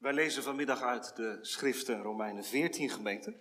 [0.00, 3.34] Wij lezen vanmiddag uit de schriften Romeinen 14 gemeente.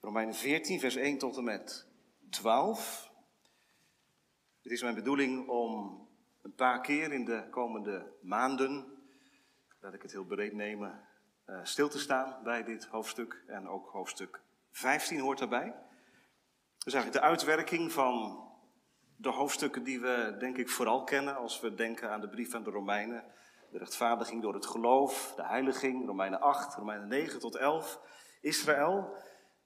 [0.00, 1.86] Romeinen 14, vers 1 tot en met
[2.30, 3.10] 12.
[4.62, 6.00] Het is mijn bedoeling om
[6.42, 8.86] een paar keer in de komende maanden,
[9.80, 11.08] laat ik het heel breed nemen,
[11.46, 13.42] uh, stil te staan bij dit hoofdstuk.
[13.46, 14.40] En ook hoofdstuk
[14.70, 15.66] 15 hoort daarbij.
[16.78, 18.44] Dat is eigenlijk de uitwerking van
[19.16, 22.64] de hoofdstukken die we denk ik vooral kennen als we denken aan de brief aan
[22.64, 23.24] de Romeinen.
[23.70, 28.00] De rechtvaardiging door het geloof, de heiliging, Romeinen 8, Romeinen 9 tot 11,
[28.40, 29.14] Israël.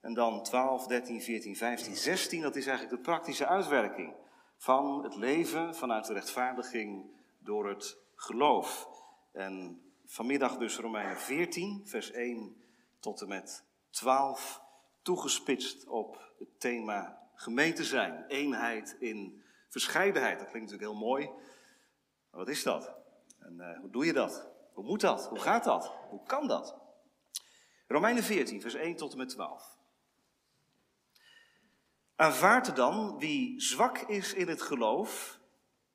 [0.01, 4.13] En dan 12, 13, 14, 15, 16, dat is eigenlijk de praktische uitwerking
[4.57, 7.05] van het leven vanuit de rechtvaardiging
[7.39, 8.87] door het geloof.
[9.31, 12.55] En vanmiddag dus Romeinen 14, vers 1
[12.99, 14.61] tot en met 12,
[15.01, 20.39] toegespitst op het thema gemeente zijn, eenheid in verscheidenheid.
[20.39, 21.25] Dat klinkt natuurlijk heel mooi,
[22.29, 23.00] maar wat is dat?
[23.41, 24.47] En uh, hoe doe je dat?
[24.73, 25.27] Hoe moet dat?
[25.27, 25.93] Hoe gaat dat?
[26.09, 26.75] Hoe kan dat?
[27.87, 29.77] Romeinen 14, vers 1 tot en met 12.
[32.15, 35.39] Aanvaard dan wie zwak is in het geloof,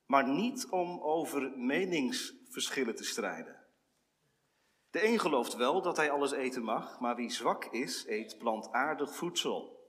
[0.06, 3.65] maar niet om over meningsverschillen te strijden.
[4.91, 9.15] De een gelooft wel dat hij alles eten mag, maar wie zwak is, eet plantaardig
[9.15, 9.89] voedsel.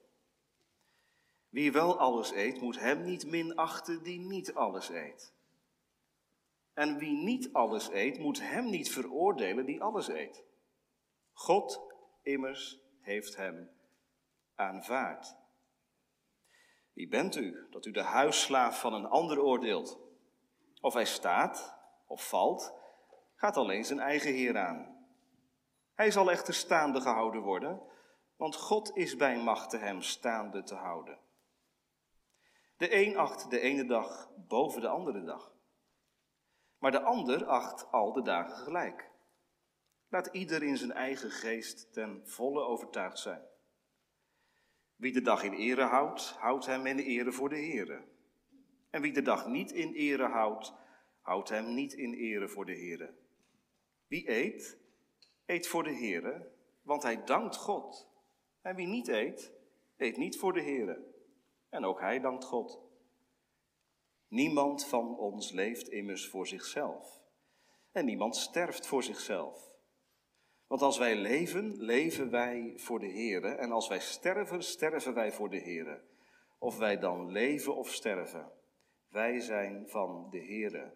[1.49, 5.33] Wie wel alles eet, moet hem niet minachten die niet alles eet.
[6.77, 10.43] En wie niet alles eet, moet hem niet veroordelen die alles eet.
[11.33, 11.81] God
[12.21, 13.69] immers heeft hem
[14.55, 15.35] aanvaard.
[16.93, 19.99] Wie bent u dat u de huisslaaf van een ander oordeelt?
[20.81, 22.73] Of hij staat of valt,
[23.35, 25.07] gaat alleen zijn eigen Heer aan.
[25.93, 27.81] Hij zal echter staande gehouden worden,
[28.35, 31.19] want God is bij machte hem staande te houden.
[32.77, 35.55] De een acht de ene dag boven de andere dag.
[36.79, 39.11] Maar de ander acht al de dagen gelijk.
[40.09, 43.41] Laat ieder in zijn eigen geest ten volle overtuigd zijn.
[44.95, 48.03] Wie de dag in ere houdt, houdt hem in ere voor de Heere.
[48.89, 50.73] En wie de dag niet in ere houdt,
[51.21, 53.13] houdt hem niet in ere voor de Heere.
[54.07, 54.77] Wie eet,
[55.45, 56.51] eet voor de Heere,
[56.81, 58.07] want hij dankt God.
[58.61, 59.53] En wie niet eet,
[59.97, 61.05] eet niet voor de Heere.
[61.69, 62.86] En ook hij dankt God.
[64.27, 67.21] Niemand van ons leeft immers voor zichzelf.
[67.91, 69.75] En niemand sterft voor zichzelf.
[70.67, 73.47] Want als wij leven, leven wij voor de Heere.
[73.47, 76.01] En als wij sterven, sterven wij voor de Heere.
[76.59, 78.51] Of wij dan leven of sterven,
[79.09, 80.93] wij zijn van de Heere.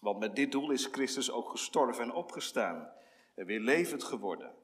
[0.00, 2.92] Want met dit doel is Christus ook gestorven en opgestaan
[3.34, 4.54] en weer levend geworden.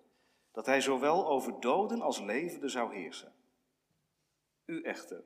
[0.52, 3.32] Dat hij zowel over doden als levenden zou heersen.
[4.64, 5.24] U echter,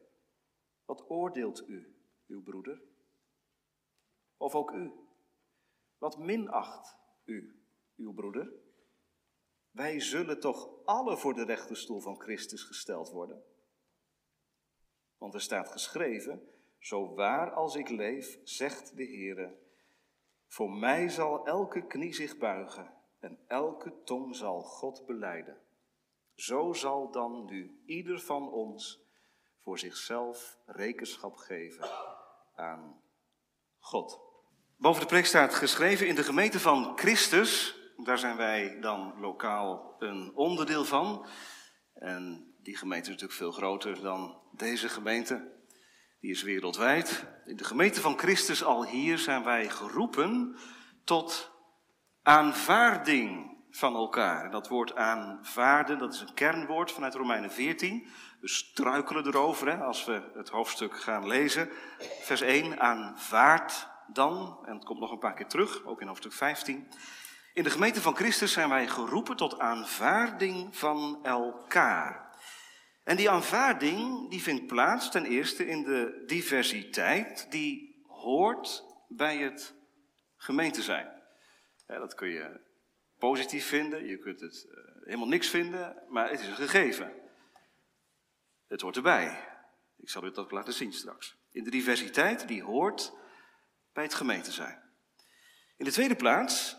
[0.85, 1.95] wat oordeelt u,
[2.33, 2.83] uw broeder?
[4.37, 4.93] Of ook u?
[5.99, 7.63] Wat minacht u,
[7.97, 8.53] uw broeder?
[9.71, 13.45] Wij zullen toch alle voor de rechterstoel van Christus gesteld worden?
[15.19, 16.49] Want er staat geschreven,
[16.79, 19.59] zo waar als ik leef, zegt de Heere,
[20.47, 25.61] voor mij zal elke knie zich buigen en elke tong zal God beleiden.
[26.35, 29.07] Zo zal dan nu ieder van ons
[29.59, 32.12] voor zichzelf rekenschap geven
[32.55, 33.01] aan
[33.79, 34.21] God.
[34.77, 37.77] Boven de preek staat geschreven in de gemeente van Christus.
[37.97, 41.27] Daar zijn wij dan lokaal een onderdeel van.
[41.95, 45.51] En die gemeente is natuurlijk veel groter dan deze gemeente.
[46.21, 47.27] Die is wereldwijd.
[47.45, 50.57] In de gemeente van Christus al hier zijn wij geroepen
[51.05, 51.51] tot
[52.23, 54.45] aanvaarding van elkaar.
[54.45, 58.09] En dat woord aanvaarden, dat is een kernwoord vanuit Romeinen 14.
[58.43, 61.69] We struikelen erover hè, als we het hoofdstuk gaan lezen.
[62.23, 66.33] Vers 1, aanvaard dan, en het komt nog een paar keer terug, ook in hoofdstuk
[66.33, 66.89] 15.
[67.55, 72.37] In de gemeente van Christus zijn wij geroepen tot aanvaarding van elkaar.
[73.05, 79.75] En die aanvaarding die vindt plaats ten eerste in de diversiteit die hoort bij het
[80.37, 81.23] gemeente zijn.
[81.87, 82.61] dat kun je
[83.19, 87.22] positief vinden, je kunt het uh, helemaal niks vinden, maar het is een gegeven.
[88.73, 89.49] Het hoort erbij.
[89.97, 91.37] Ik zal u dat laten zien straks.
[91.51, 93.13] In de diversiteit die hoort
[93.93, 94.83] bij het gemeente zijn.
[95.77, 96.77] In de tweede plaats,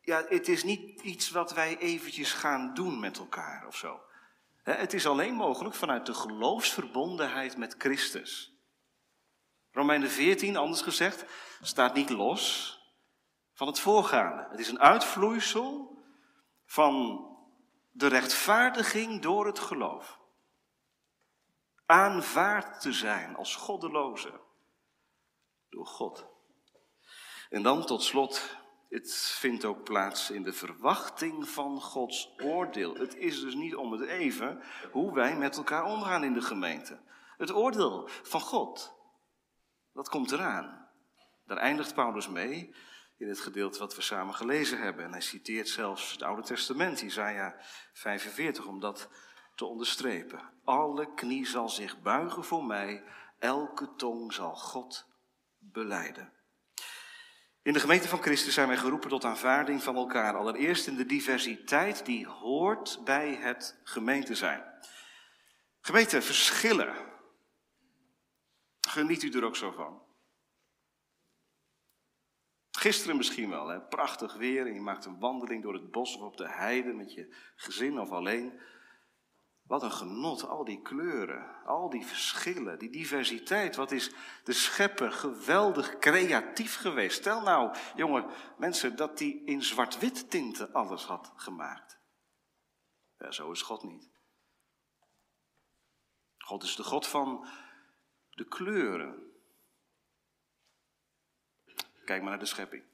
[0.00, 4.00] ja, het is niet iets wat wij eventjes gaan doen met elkaar of zo.
[4.62, 8.54] Het is alleen mogelijk vanuit de geloofsverbondenheid met Christus.
[9.70, 11.24] Romeinen 14, anders gezegd,
[11.60, 12.74] staat niet los
[13.52, 14.46] van het voorgaande.
[14.50, 15.98] Het is een uitvloeisel
[16.64, 17.26] van
[17.90, 20.24] de rechtvaardiging door het geloof.
[21.86, 24.40] Aanvaard te zijn als goddeloze
[25.68, 26.26] door God.
[27.50, 28.56] En dan tot slot
[28.88, 32.94] het vindt ook plaats in de verwachting van Gods oordeel.
[32.94, 34.62] Het is dus niet om het even
[34.92, 37.00] hoe wij met elkaar omgaan in de gemeente.
[37.36, 38.94] Het oordeel van God,
[39.92, 40.88] dat komt eraan.
[41.46, 42.74] Daar eindigt Paulus mee
[43.18, 45.04] in het gedeelte wat we samen gelezen hebben.
[45.04, 47.52] En hij citeert zelfs het Oude Testament, Isaiah
[47.92, 49.08] 45, om dat
[49.56, 50.40] te onderstrepen.
[50.64, 53.04] Alle knie zal zich buigen voor mij,
[53.38, 55.06] elke tong zal God
[55.58, 56.32] beleiden.
[57.62, 60.36] In de gemeente van Christus zijn wij geroepen tot aanvaarding van elkaar.
[60.36, 64.64] Allereerst in de diversiteit die hoort bij het gemeente zijn.
[65.80, 66.94] Gemeente, verschillen.
[68.80, 70.02] Geniet u er ook zo van?
[72.70, 73.80] Gisteren misschien wel, hè?
[73.80, 77.12] prachtig weer en je maakt een wandeling door het bos of op de heide met
[77.12, 78.60] je gezin of alleen.
[79.66, 83.76] Wat een genot, al die kleuren, al die verschillen, die diversiteit.
[83.76, 84.10] Wat is
[84.44, 87.18] de schepper geweldig creatief geweest.
[87.18, 91.98] Stel nou, jongen, mensen, dat hij in zwart-wit tinten alles had gemaakt.
[93.18, 94.10] Ja, zo is God niet.
[96.38, 97.46] God is de God van
[98.30, 99.32] de kleuren.
[102.04, 102.84] Kijk maar naar de schepping.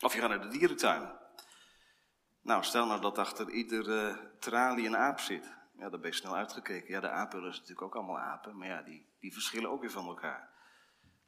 [0.00, 1.24] Of je gaat naar de dierentuin.
[2.46, 5.54] Nou, stel nou dat achter iedere tralie een aap zit.
[5.78, 6.94] Ja, dan ben je snel uitgekeken.
[6.94, 9.90] Ja, de apen is natuurlijk ook allemaal apen, maar ja, die, die verschillen ook weer
[9.90, 10.50] van elkaar.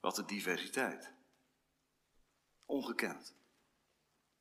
[0.00, 1.12] Wat een diversiteit.
[2.67, 3.35] Ongekend.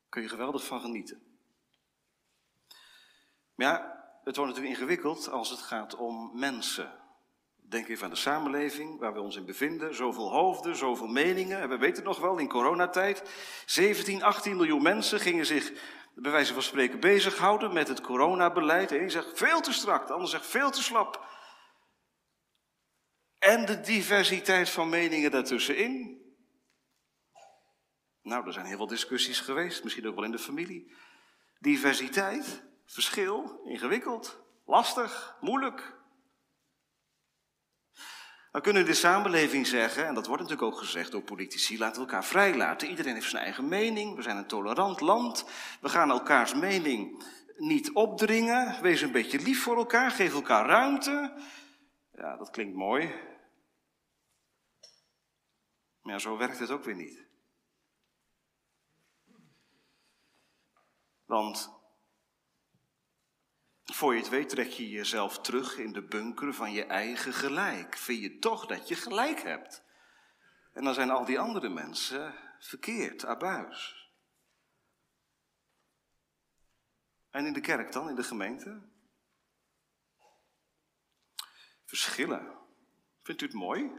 [0.09, 1.21] Kun je geweldig van genieten.
[3.55, 6.91] Maar ja, het wordt natuurlijk ingewikkeld als het gaat om mensen.
[7.55, 9.95] Denk even aan de samenleving waar we ons in bevinden.
[9.95, 11.59] Zoveel hoofden, zoveel meningen.
[11.59, 13.23] En we weten het nog wel, in coronatijd.
[13.65, 18.89] 17, 18 miljoen mensen gingen zich bij wijze van spreken bezighouden met het coronabeleid.
[18.89, 21.25] De een zegt veel te strak, de ander zegt veel te slap.
[23.39, 26.21] En de diversiteit van meningen daartussenin.
[28.21, 30.95] Nou, er zijn heel veel discussies geweest, misschien ook wel in de familie.
[31.59, 35.96] Diversiteit, verschil, ingewikkeld, lastig, moeilijk.
[38.57, 41.95] Dan kunnen we de samenleving zeggen, en dat wordt natuurlijk ook gezegd door politici, laten
[41.95, 42.89] we elkaar vrijlaten.
[42.89, 45.45] Iedereen heeft zijn eigen mening, we zijn een tolerant land,
[45.81, 47.23] we gaan elkaars mening
[47.57, 51.33] niet opdringen, wees een beetje lief voor elkaar, geef elkaar ruimte.
[52.11, 53.13] Ja, dat klinkt mooi.
[56.01, 57.25] Maar ja, zo werkt het ook weer niet.
[61.25, 61.76] Want
[63.93, 67.97] voor je het weet trek je jezelf terug in de bunker van je eigen gelijk.
[67.97, 69.83] Vind je toch dat je gelijk hebt.
[70.73, 74.11] En dan zijn al die andere mensen verkeerd, abuis.
[77.29, 78.81] En in de kerk dan, in de gemeente?
[81.85, 82.57] Verschillen.
[83.21, 83.91] Vindt u het mooi?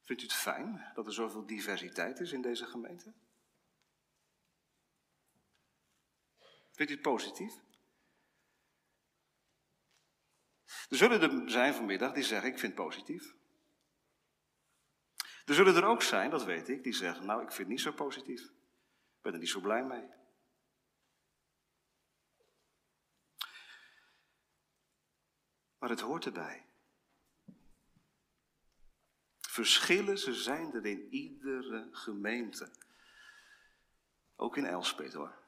[0.00, 3.12] Vindt u het fijn dat er zoveel diversiteit is in deze gemeente?
[6.72, 7.54] Vindt u het positief?
[10.88, 13.34] Er zullen er zijn vanmiddag die zeggen, ik vind het positief.
[15.44, 17.80] Er zullen er ook zijn, dat weet ik, die zeggen, nou, ik vind het niet
[17.80, 18.42] zo positief.
[18.42, 20.08] Ik ben er niet zo blij mee.
[25.78, 26.66] Maar het hoort erbij.
[29.40, 32.70] Verschillen, ze zijn er in iedere gemeente.
[34.36, 35.41] Ook in Elspet hoor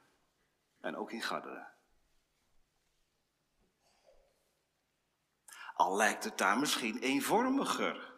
[0.85, 1.73] en ook in Garderen.
[5.73, 8.13] Al lijkt het daar misschien eenvormiger.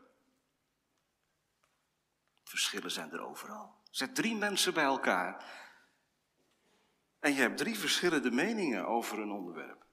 [2.44, 3.82] Verschillen zijn er overal.
[3.90, 5.46] Zet drie mensen bij elkaar.
[7.20, 9.87] En je hebt drie verschillende meningen over een onderwerp.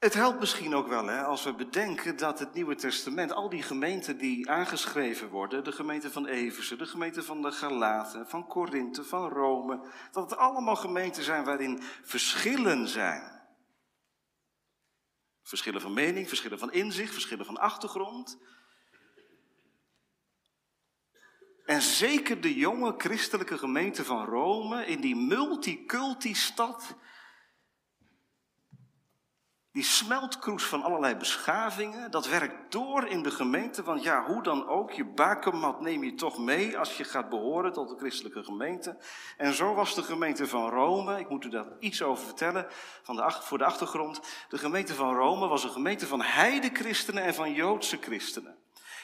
[0.00, 3.62] Het helpt misschien ook wel hè, als we bedenken dat het Nieuwe Testament, al die
[3.62, 9.04] gemeenten die aangeschreven worden, de gemeente van Eversen, de gemeente van de Galaten, van Korinthe,
[9.04, 13.42] van Rome, dat het allemaal gemeenten zijn waarin verschillen zijn.
[15.42, 18.38] Verschillen van mening, verschillen van inzicht, verschillen van achtergrond.
[21.64, 26.96] En zeker de jonge christelijke gemeente van Rome, in die multiculti-stad,
[29.72, 33.82] die smeltkroes van allerlei beschavingen, dat werkt door in de gemeente.
[33.82, 37.72] Want ja, hoe dan ook, je bakermat neem je toch mee als je gaat behoren
[37.72, 38.96] tot de christelijke gemeente.
[39.36, 42.66] En zo was de gemeente van Rome, ik moet u daar iets over vertellen
[43.02, 44.20] van de, voor de achtergrond.
[44.48, 48.56] De gemeente van Rome was een gemeente van heide-christenen en van Joodse christenen.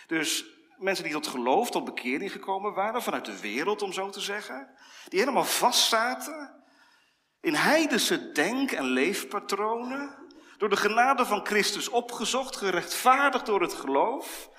[0.07, 0.45] Dus
[0.79, 4.69] mensen die tot geloof, tot bekering gekomen waren, vanuit de wereld om zo te zeggen.
[5.09, 6.55] Die helemaal vastzaten
[7.41, 10.26] in heidense denk- en leefpatronen
[10.59, 14.51] Door de genade van Christus opgezocht, gerechtvaardigd door het geloof.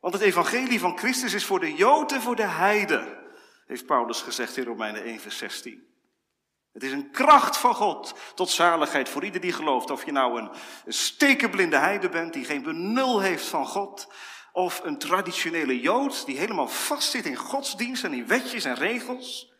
[0.00, 3.18] Want het evangelie van Christus is voor de Jood en voor de Heiden,
[3.66, 5.86] heeft Paulus gezegd in Romeinen 1, vers 16.
[6.72, 9.90] Het is een kracht van God tot zaligheid voor ieder die gelooft.
[9.90, 10.50] Of je nou een,
[10.84, 14.12] een stekenblinde heide bent die geen benul heeft van God.
[14.52, 19.52] Of een traditionele Jood die helemaal vastzit in godsdienst en in wetjes en regels.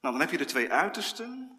[0.00, 1.55] Nou, dan heb je de twee uitersten.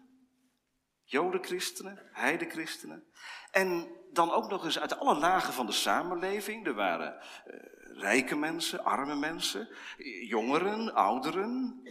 [1.10, 3.04] Jodenchristenen, heidenchristenen.
[3.50, 6.66] En dan ook nog eens uit alle lagen van de samenleving.
[6.66, 9.68] Er waren uh, rijke mensen, arme mensen,
[10.26, 11.82] jongeren, ouderen.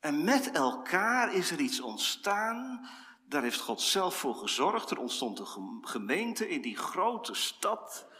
[0.00, 2.88] En met elkaar is er iets ontstaan.
[3.28, 4.90] Daar heeft God zelf voor gezorgd.
[4.90, 8.10] Er ontstond een gemeente in die grote stad.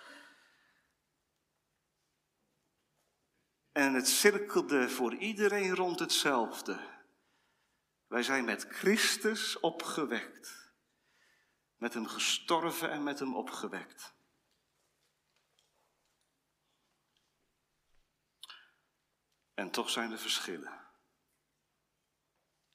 [3.73, 6.92] En het cirkelde voor iedereen rond hetzelfde.
[8.13, 10.73] Wij zijn met Christus opgewekt.
[11.77, 14.15] Met hem gestorven en met hem opgewekt.
[19.55, 20.81] En toch zijn er verschillen.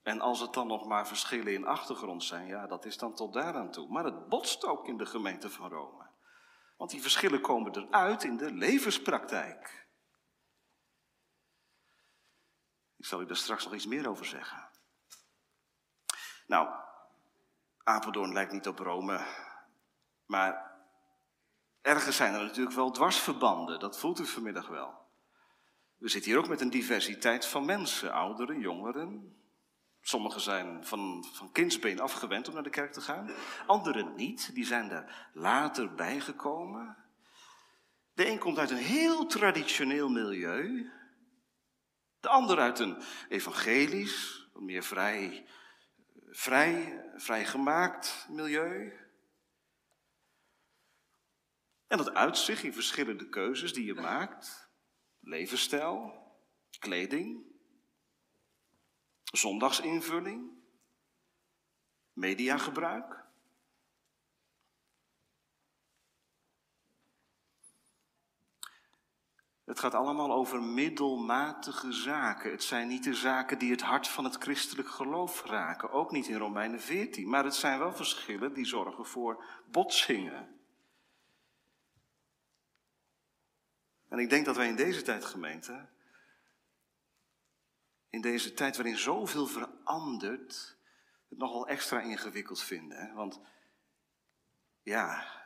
[0.01, 3.33] En als het dan nog maar verschillen in achtergrond zijn, ja, dat is dan tot
[3.33, 3.87] daaraan toe.
[3.87, 6.09] Maar het botst ook in de gemeente van Rome.
[6.77, 9.87] Want die verschillen komen eruit in de levenspraktijk.
[12.95, 14.75] Ik zal u daar straks nog iets meer over zeggen.
[16.47, 16.69] Nou,
[17.83, 19.25] Apeldoorn lijkt niet op Rome,
[20.25, 20.71] maar
[21.81, 23.79] ergens zijn er natuurlijk wel dwarsverbanden.
[23.79, 25.05] Dat voelt u vanmiddag wel.
[25.97, 29.37] We zitten hier ook met een diversiteit van mensen, ouderen, jongeren,
[30.07, 33.31] Sommigen zijn van, van kindsbeen afgewend om naar de kerk te gaan.
[33.65, 36.97] Anderen niet, die zijn daar later bijgekomen.
[38.13, 40.91] De een komt uit een heel traditioneel milieu.
[42.19, 45.47] De ander uit een evangelisch, meer vrij,
[46.37, 48.93] vrij, vrijgemaakt milieu.
[51.87, 54.69] En dat uit zich in verschillende keuzes die je maakt.
[55.19, 56.25] Levensstijl,
[56.79, 57.45] kleding,
[59.23, 60.51] Zondagsinvulling,
[62.13, 63.25] mediagebruik.
[69.67, 72.51] Het gaat allemaal over middelmatige zaken.
[72.51, 75.91] Het zijn niet de zaken die het hart van het christelijk geloof raken.
[75.91, 77.29] Ook niet in Romeinen 14.
[77.29, 80.59] Maar het zijn wel verschillen die zorgen voor botsingen.
[84.07, 85.89] En ik denk dat wij in deze tijd, gemeente,
[88.09, 90.77] in deze tijd waarin zoveel verandert,
[91.29, 92.97] het nogal extra ingewikkeld vinden.
[92.97, 93.13] Hè?
[93.13, 93.41] Want
[94.83, 95.36] ja,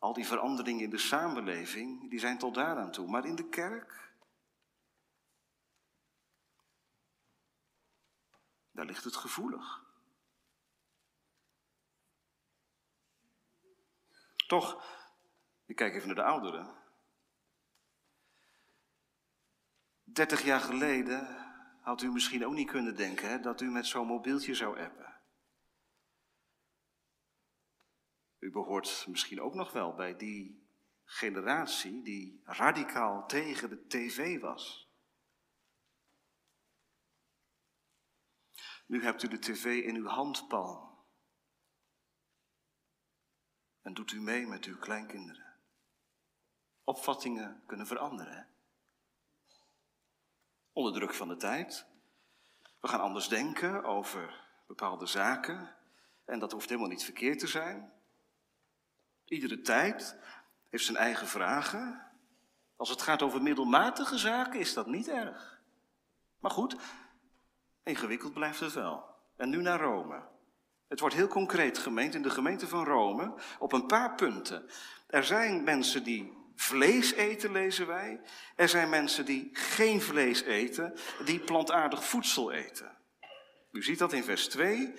[0.00, 3.08] al die veranderingen in de samenleving, die zijn tot daaraan toe.
[3.08, 4.12] Maar in de kerk,
[8.70, 9.84] daar ligt het gevoelig.
[14.46, 14.84] Toch,
[15.66, 16.78] ik kijk even naar de ouderen.
[20.04, 21.46] Dertig jaar geleden
[21.80, 25.09] had u misschien ook niet kunnen denken hè, dat u met zo'n mobieltje zou appen.
[28.40, 30.68] U behoort misschien ook nog wel bij die
[31.04, 34.88] generatie die radicaal tegen de tv was.
[38.86, 40.98] Nu hebt u de tv in uw handpalm.
[43.82, 45.54] En doet u mee met uw kleinkinderen.
[46.84, 48.48] Opvattingen kunnen veranderen.
[50.72, 51.86] Onder druk van de tijd.
[52.80, 55.76] We gaan anders denken over bepaalde zaken.
[56.24, 57.99] En dat hoeft helemaal niet verkeerd te zijn.
[59.30, 60.16] Iedere tijd
[60.70, 62.06] heeft zijn eigen vragen.
[62.76, 65.60] Als het gaat over middelmatige zaken is dat niet erg.
[66.38, 66.76] Maar goed,
[67.84, 69.04] ingewikkeld blijft het wel.
[69.36, 70.22] En nu naar Rome.
[70.88, 74.70] Het wordt heel concreet gemeend in de gemeente van Rome op een paar punten.
[75.06, 78.20] Er zijn mensen die vlees eten, lezen wij.
[78.56, 82.96] Er zijn mensen die geen vlees eten, die plantaardig voedsel eten.
[83.72, 84.94] U ziet dat in vers 2.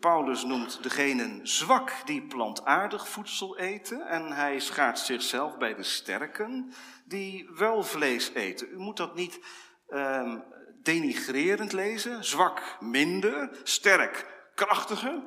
[0.00, 6.72] Paulus noemt degenen zwak die plantaardig voedsel eten en hij schaart zichzelf bij de sterken
[7.04, 8.68] die wel vlees eten.
[8.72, 9.40] U moet dat niet
[9.88, 10.44] um,
[10.82, 15.22] denigrerend lezen, zwak minder, sterk krachtiger.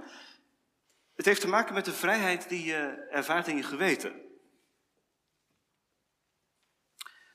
[1.16, 4.28] Het heeft te maken met de vrijheid die je ervaart in je geweten.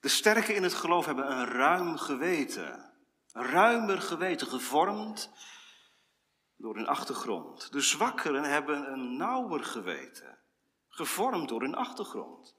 [0.00, 2.92] De sterken in het geloof hebben een ruim geweten.
[3.32, 5.30] Ruimer geweten, gevormd
[6.64, 7.72] door hun achtergrond.
[7.72, 10.38] De zwakkeren hebben een nauwer geweten,
[10.88, 12.56] gevormd door hun achtergrond.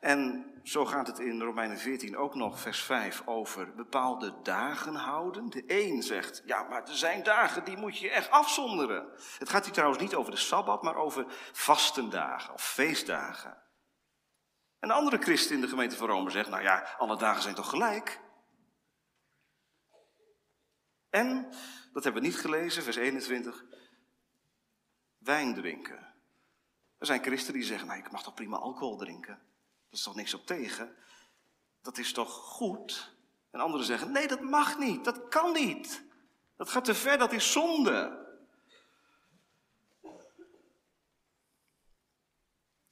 [0.00, 5.50] En zo gaat het in Romeinen 14 ook nog, vers 5, over bepaalde dagen houden.
[5.50, 9.08] De een zegt, ja, maar er zijn dagen die moet je echt afzonderen.
[9.38, 13.62] Het gaat hier trouwens niet over de Sabbat, maar over vastendagen of feestdagen.
[14.80, 17.68] Een andere christen in de gemeente van Rome zegt, nou ja, alle dagen zijn toch
[17.68, 18.30] gelijk?
[21.12, 21.52] En,
[21.92, 23.64] dat hebben we niet gelezen, vers 21,
[25.18, 26.14] wijn drinken.
[26.98, 29.34] Er zijn christenen die zeggen, nou ik mag toch prima alcohol drinken?
[29.84, 30.96] Dat is toch niks op tegen?
[31.82, 33.14] Dat is toch goed?
[33.50, 36.02] En anderen zeggen, nee dat mag niet, dat kan niet.
[36.56, 38.20] Dat gaat te ver, dat is zonde.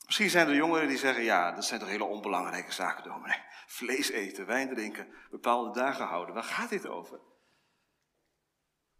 [0.06, 3.42] Misschien zijn er jongeren die zeggen, ja, dat zijn toch hele onbelangrijke zaken, dominee.
[3.66, 6.34] Vlees eten, wijn drinken, bepaalde dagen houden.
[6.34, 7.20] Waar gaat dit over?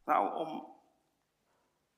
[0.05, 0.77] Nou, om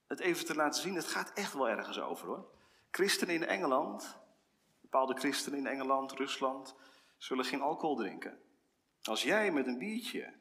[0.07, 2.51] het even te laten zien, het gaat echt wel ergens over hoor.
[2.91, 4.19] Christenen in Engeland,
[4.81, 6.75] bepaalde christenen in Engeland, Rusland,
[7.17, 8.43] zullen geen alcohol drinken.
[9.03, 10.35] Als jij met een biertje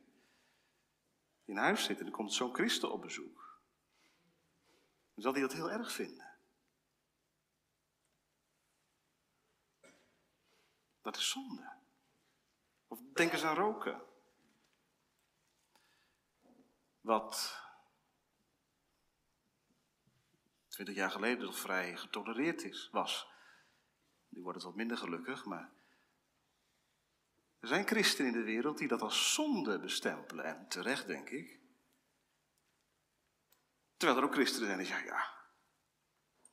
[1.46, 3.62] in huis zit en er komt zo'n christen op bezoek,
[5.14, 6.30] dan zal hij dat heel erg vinden.
[11.02, 11.72] Dat is zonde.
[12.88, 14.02] Of denk eens aan roken.
[17.02, 17.62] Wat
[20.68, 23.28] twintig jaar geleden nog vrij getolereerd is, was.
[24.28, 25.72] Nu wordt het wat minder gelukkig, maar
[27.60, 30.46] er zijn christenen in de wereld die dat als zonde bestempelen.
[30.46, 31.60] En terecht, denk ik.
[33.98, 35.34] Terwijl er ook christenen zijn die zeggen, ja,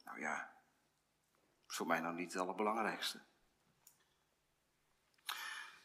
[0.05, 0.53] nou ja,
[1.69, 3.28] is voor mij nou niet het allerbelangrijkste.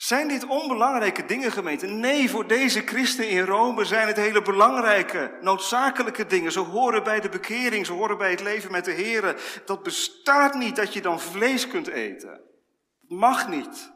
[0.03, 1.87] Zijn dit onbelangrijke dingen, gemeente?
[1.87, 6.51] Nee, voor deze christen in Rome zijn het hele belangrijke, noodzakelijke dingen.
[6.51, 9.41] Ze horen bij de bekering, ze horen bij het leven met de Heer.
[9.65, 12.41] Dat bestaat niet dat je dan vlees kunt eten.
[13.01, 13.91] Dat mag niet.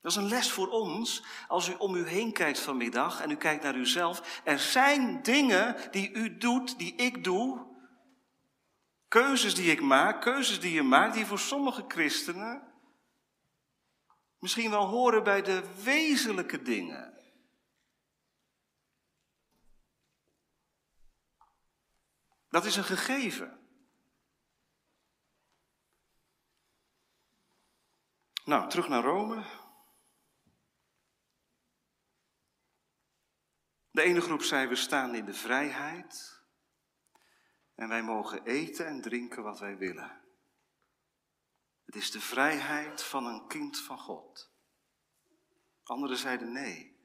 [0.00, 3.36] Dat is een les voor ons als u om u heen kijkt vanmiddag en u
[3.36, 4.40] kijkt naar uzelf.
[4.44, 7.66] Er zijn dingen die u doet, die ik doe.
[9.08, 12.74] Keuzes die ik maak, keuzes die je maakt, die voor sommige christenen
[14.38, 17.14] misschien wel horen bij de wezenlijke dingen.
[22.48, 23.66] Dat is een gegeven.
[28.44, 29.44] Nou, terug naar Rome.
[33.90, 36.40] De ene groep zei: We staan in de vrijheid
[37.74, 40.25] en wij mogen eten en drinken wat wij willen.
[41.86, 44.50] Het is de vrijheid van een kind van God.
[45.82, 46.96] Anderen zeiden nee.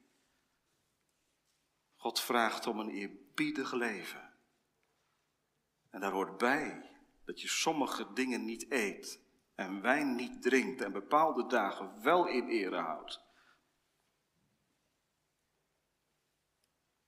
[1.95, 4.33] God vraagt om een eerbiedig leven.
[5.89, 6.89] En daar hoort bij
[7.25, 9.19] dat je sommige dingen niet eet
[9.55, 13.21] en wijn niet drinkt en bepaalde dagen wel in ere houdt.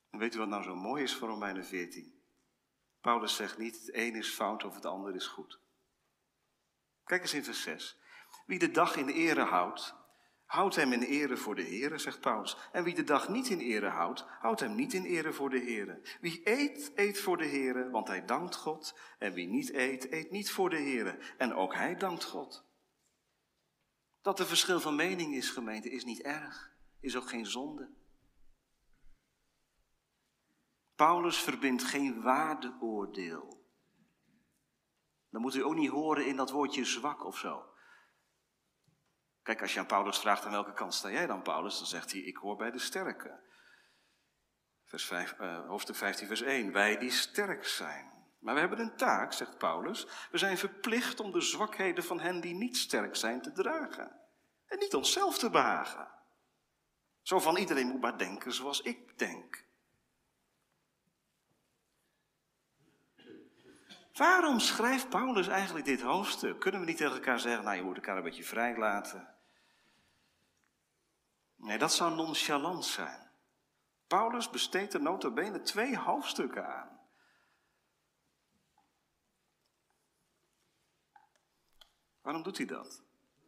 [0.09, 2.21] Weet u wat nou zo mooi is voor Romeinen 14?
[3.01, 5.62] Paulus zegt niet het een is fout of het ander is goed.
[7.03, 7.97] Kijk eens in vers 6.
[8.45, 9.95] Wie de dag in ere houdt,
[10.45, 12.57] houdt hem in ere voor de Heer, zegt Paulus.
[12.71, 15.59] En wie de dag niet in ere houdt, houdt hem niet in ere voor de
[15.59, 16.17] Heer.
[16.21, 18.99] Wie eet, eet voor de Heer, want hij dankt God.
[19.19, 21.33] En wie niet eet, eet niet voor de Heer.
[21.37, 22.65] En ook hij dankt God.
[24.21, 26.71] Dat er verschil van mening is, gemeente, is niet erg.
[26.99, 27.89] Is ook geen zonde.
[30.95, 33.62] Paulus verbindt geen waardeoordeel
[35.33, 37.65] dan moet u ook niet horen in dat woordje zwak of zo.
[39.43, 42.11] Kijk, als je aan Paulus vraagt aan welke kant sta jij dan, Paulus, dan zegt
[42.11, 43.39] hij: Ik hoor bij de sterke.
[44.85, 46.71] Vers 5, uh, hoofdstuk 15, vers 1.
[46.71, 48.11] Wij die sterk zijn.
[48.39, 50.07] Maar we hebben een taak, zegt Paulus.
[50.31, 54.19] We zijn verplicht om de zwakheden van hen die niet sterk zijn te dragen.
[54.65, 56.11] En niet onszelf te behagen.
[57.21, 59.65] Zo van iedereen moet maar denken zoals ik denk.
[64.13, 66.59] Waarom schrijft Paulus eigenlijk dit hoofdstuk?
[66.59, 69.35] Kunnen we niet tegen elkaar zeggen, nou je moet elkaar een beetje vrij laten?
[71.55, 73.31] Nee, dat zou nonchalant zijn.
[74.07, 76.99] Paulus besteedt er nota bene twee hoofdstukken aan.
[82.21, 83.03] Waarom doet hij dat?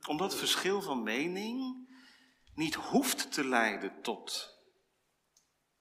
[0.07, 1.89] Omdat verschil van mening
[2.53, 4.54] niet hoeft te leiden tot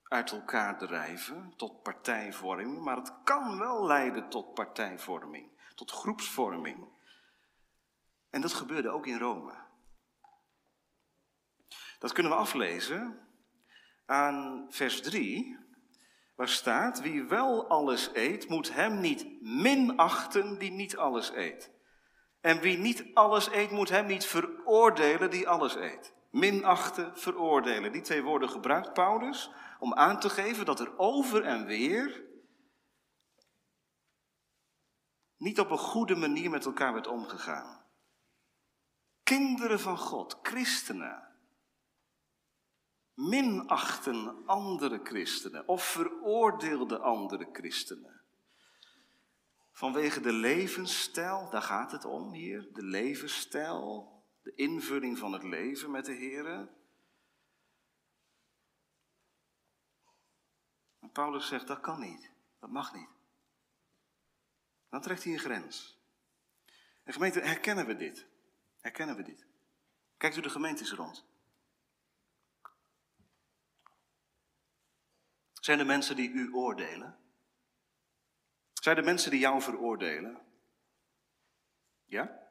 [0.09, 6.88] uit elkaar drijven tot partijvorming, maar het kan wel leiden tot partijvorming, tot groepsvorming.
[8.31, 9.62] En dat gebeurde ook in Rome.
[11.99, 13.29] Dat kunnen we aflezen
[14.07, 15.59] aan vers 3,
[16.35, 21.73] waar staat: Wie wel alles eet, moet hem niet minachten die niet alles eet.
[22.40, 26.13] En wie niet alles eet, moet hem niet veroordelen die alles eet.
[26.35, 27.92] Minachten, veroordelen.
[27.92, 32.25] Die twee woorden gebruikt Paulus om aan te geven dat er over en weer
[35.37, 37.85] niet op een goede manier met elkaar werd omgegaan.
[39.23, 41.23] Kinderen van God, christenen,
[43.14, 48.23] minachten andere christenen of veroordeelden andere christenen.
[49.73, 54.13] Vanwege de levensstijl, daar gaat het om hier, de levensstijl,
[54.44, 56.46] de invulling van het leven met de Heer.
[61.00, 63.09] En Paulus zegt dat kan niet, dat mag niet.
[64.88, 65.98] Dan trekt hij een grens.
[67.02, 68.26] En gemeente, herkennen we dit?
[68.80, 69.46] Herkennen we dit?
[70.16, 71.24] Kijkt u de gemeentes rond.
[75.52, 77.18] Zijn er mensen die u oordelen?
[78.72, 80.46] Zijn er mensen die jou veroordelen?
[82.04, 82.43] Ja?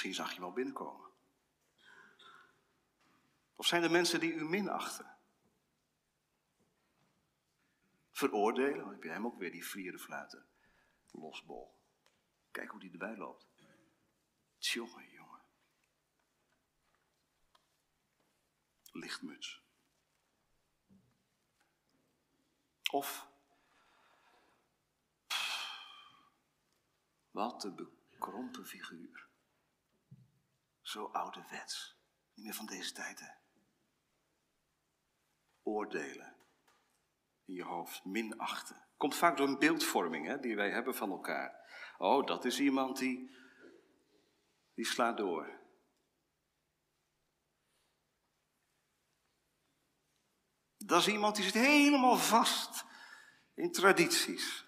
[0.00, 1.10] Misschien zag je wel binnenkomen.
[3.54, 5.16] Of zijn er mensen die u minachten?
[8.10, 10.46] Veroordelen, dan heb je hem ook weer die vierde fluiten.
[11.10, 11.78] Losbol.
[12.50, 13.46] Kijk hoe die erbij loopt.
[14.58, 15.42] Tjonge, jongen.
[18.92, 19.62] Lichtmuts.
[22.90, 23.26] Of,
[27.30, 29.29] wat een bekrompen figuur.
[30.90, 31.96] Zo ouderwets.
[32.34, 33.26] Niet meer van deze tijd, hè?
[35.62, 36.36] Oordelen.
[37.44, 38.88] In je hoofd, minachten.
[38.96, 41.68] Komt vaak door een beeldvorming hè, die wij hebben van elkaar.
[41.98, 43.36] Oh, dat is iemand die,
[44.74, 45.60] die slaat door.
[50.76, 52.84] Dat is iemand die zit helemaal vast
[53.54, 54.66] in tradities.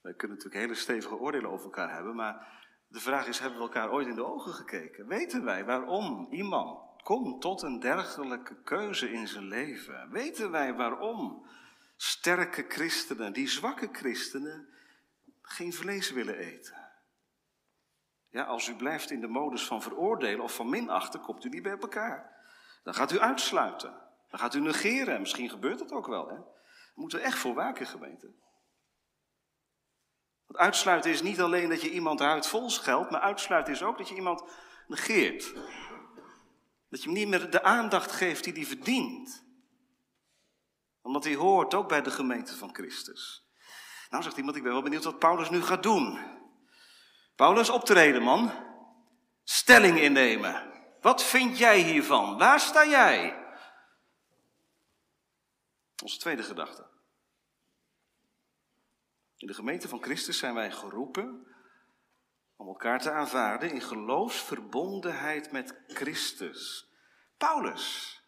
[0.00, 2.62] Wij kunnen natuurlijk hele stevige oordelen over elkaar hebben, maar
[2.94, 5.06] de vraag is, hebben we elkaar ooit in de ogen gekeken?
[5.06, 10.10] Weten wij waarom iemand komt tot een dergelijke keuze in zijn leven?
[10.10, 11.46] Weten wij waarom
[11.96, 14.68] sterke christenen, die zwakke christenen,
[15.42, 16.76] geen vlees willen eten?
[18.30, 21.62] Ja, als u blijft in de modus van veroordelen of van minachten, komt u niet
[21.62, 22.36] bij elkaar.
[22.82, 23.94] Dan gaat u uitsluiten.
[24.28, 25.14] Dan gaat u negeren.
[25.14, 26.28] En misschien gebeurt dat ook wel.
[26.28, 26.36] Hè?
[26.94, 28.32] Moeten we echt voor waken, gemeente.
[30.56, 34.08] Uitsluiten is niet alleen dat je iemand huid vol scheldt, maar uitsluiten is ook dat
[34.08, 34.42] je iemand
[34.86, 35.54] negeert.
[36.88, 39.44] Dat je hem niet meer de aandacht geeft die hij verdient.
[41.02, 43.48] Omdat hij hoort ook bij de gemeente van Christus.
[44.10, 46.18] Nou zegt iemand, ik ben wel benieuwd wat Paulus nu gaat doen.
[47.36, 48.52] Paulus, optreden man.
[49.44, 50.72] Stelling innemen.
[51.00, 52.38] Wat vind jij hiervan?
[52.38, 53.44] Waar sta jij?
[56.02, 56.93] Onze tweede gedachte.
[59.44, 61.46] In de gemeente van Christus zijn wij geroepen
[62.56, 66.88] om elkaar te aanvaarden in geloofsverbondenheid met Christus.
[67.36, 68.18] Paulus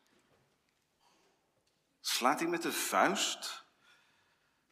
[2.01, 3.65] slaat hij met de vuist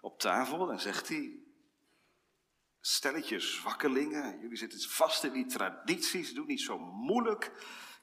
[0.01, 1.39] op tafel en zegt hij,
[2.81, 7.53] stelletje zwakkelingen, jullie zitten vast in die tradities, doe niet zo moeilijk.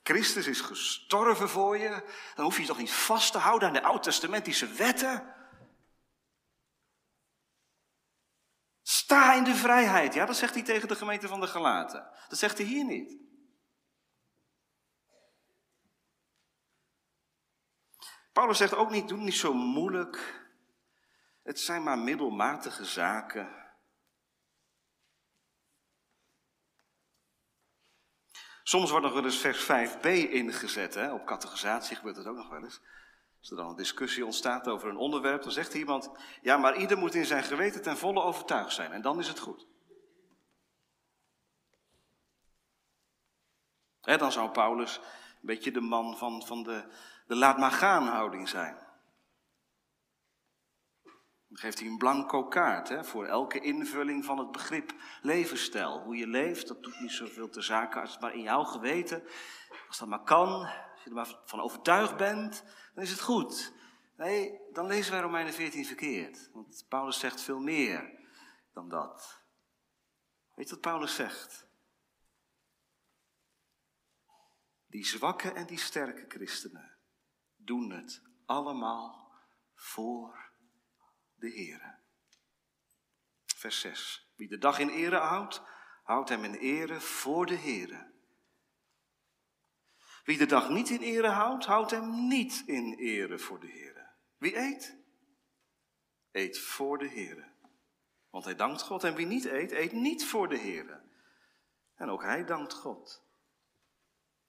[0.03, 2.03] Christus is gestorven voor je,
[2.35, 5.39] dan hoef je je toch niet vast te houden aan de oud-testamentische wetten.
[8.91, 10.13] Sta in de vrijheid.
[10.13, 12.09] Ja, dat zegt hij tegen de gemeente van de Galaten.
[12.27, 13.17] Dat zegt hij hier niet.
[18.31, 20.45] Paulus zegt ook niet, doe niet zo moeilijk.
[21.43, 23.75] Het zijn maar middelmatige zaken.
[28.63, 30.93] Soms wordt nog wel eens vers 5b ingezet.
[30.93, 31.13] Hè?
[31.13, 32.81] Op categorisatie gebeurt dat ook nog wel eens.
[33.41, 36.97] Als er dan een discussie ontstaat over een onderwerp, dan zegt iemand: Ja, maar ieder
[36.97, 39.67] moet in zijn geweten ten volle overtuigd zijn en dan is het goed.
[44.01, 46.83] dan zou Paulus een beetje de man van, van de,
[47.27, 48.77] de laat maar gaan houding zijn.
[51.47, 55.99] Dan geeft hij een blanco kaart voor elke invulling van het begrip levensstijl.
[55.99, 59.23] Hoe je leeft, dat doet niet zoveel te zaken als het maar in jouw geweten,
[59.87, 63.73] als dat maar kan, als je er maar van overtuigd bent, dan is het goed.
[64.17, 66.49] Nee, dan lezen wij Romeinen 14 verkeerd.
[66.53, 68.19] Want Paulus zegt veel meer
[68.73, 69.43] dan dat.
[70.55, 71.69] Weet je wat Paulus zegt?
[74.87, 76.97] Die zwakke en die sterke christenen
[77.55, 79.33] doen het allemaal
[79.75, 80.51] voor
[81.35, 81.99] de Heer.
[83.45, 84.31] Vers 6.
[84.35, 85.61] Wie de dag in ere houdt,
[86.03, 88.10] houdt hem in ere voor de Heer.
[90.23, 94.09] Wie de dag niet in ere houdt, houdt hem niet in ere voor de Heer.
[94.37, 94.97] Wie eet,
[96.31, 97.49] eet voor de Heere.
[98.29, 99.03] Want hij dankt God.
[99.03, 101.01] En wie niet eet, eet niet voor de Heere.
[101.95, 103.23] En ook hij dankt God.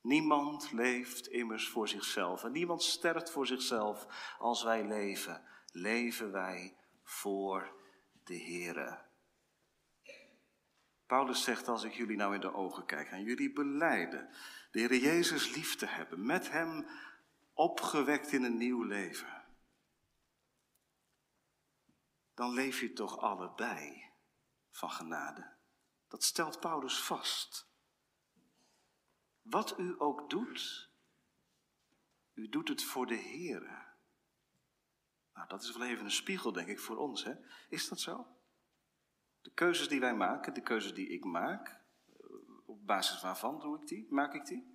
[0.00, 2.44] Niemand leeft immers voor zichzelf.
[2.44, 4.06] En niemand sterft voor zichzelf.
[4.38, 7.76] Als wij leven, leven wij voor
[8.24, 9.10] de Heere.
[11.06, 14.28] Paulus zegt, als ik jullie nou in de ogen kijk en jullie beleiden
[14.72, 16.86] de Heer Jezus lief te hebben, met Hem
[17.52, 19.44] opgewekt in een nieuw leven,
[22.34, 24.10] dan leef je toch allebei
[24.70, 25.52] van genade.
[26.08, 27.70] Dat stelt Paulus vast.
[29.42, 30.90] Wat u ook doet,
[32.34, 33.90] u doet het voor de Heer.
[35.34, 37.24] Nou, dat is wel even een spiegel, denk ik, voor ons.
[37.24, 37.34] Hè?
[37.68, 38.26] Is dat zo?
[39.40, 41.81] De keuzes die wij maken, de keuzes die ik maak,
[42.84, 44.72] basis waarvan doe ik die, maak ik die?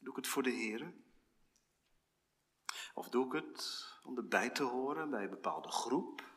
[0.00, 0.94] Doe ik het voor de Heer?
[2.94, 6.30] Of doe ik het om erbij te horen bij een bepaalde groep?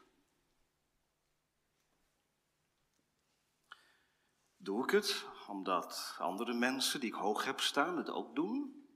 [4.58, 8.88] Doe ik het omdat andere mensen die ik hoog heb staan het ook doen?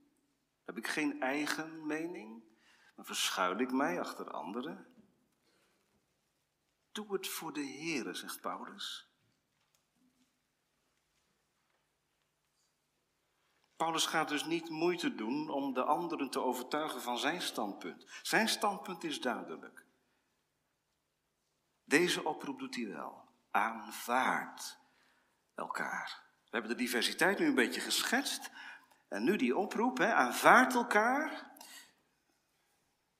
[0.64, 2.44] Heb ik geen eigen mening?
[2.94, 4.89] Dan verschuil ik mij achter anderen?
[6.92, 9.08] Doe het voor de Heere, zegt Paulus.
[13.76, 18.06] Paulus gaat dus niet moeite doen om de anderen te overtuigen van zijn standpunt.
[18.22, 19.84] Zijn standpunt is duidelijk.
[21.84, 23.28] Deze oproep doet hij wel.
[23.50, 24.78] Aanvaard
[25.54, 26.22] elkaar.
[26.42, 28.50] We hebben de diversiteit nu een beetje geschetst.
[29.08, 31.50] En nu die oproep, hè, aanvaard elkaar.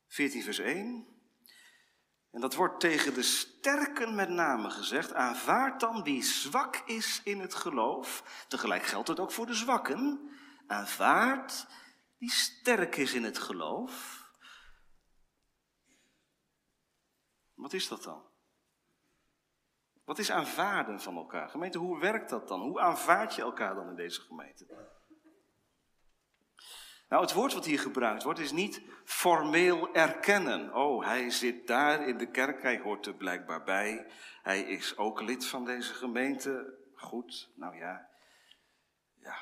[0.07, 1.20] 14 vers 1.
[2.31, 5.15] En dat wordt tegen de sterken met name gezegd.
[5.15, 8.23] Aanvaard dan wie zwak is in het geloof.
[8.49, 10.31] Tegelijk geldt het ook voor de zwakken.
[10.67, 11.67] Aanvaard
[12.19, 14.25] wie sterk is in het geloof.
[17.55, 18.29] Wat is dat dan?
[20.05, 21.49] Wat is aanvaarden van elkaar?
[21.49, 22.61] Gemeente, hoe werkt dat dan?
[22.61, 24.67] Hoe aanvaard je elkaar dan in deze gemeente?
[27.11, 30.75] Nou, het woord wat hier gebruikt wordt is niet formeel erkennen.
[30.75, 34.07] Oh, hij zit daar in de kerk, hij hoort er blijkbaar bij.
[34.43, 36.79] Hij is ook lid van deze gemeente.
[36.95, 38.09] Goed, nou ja.
[39.23, 39.37] Ja,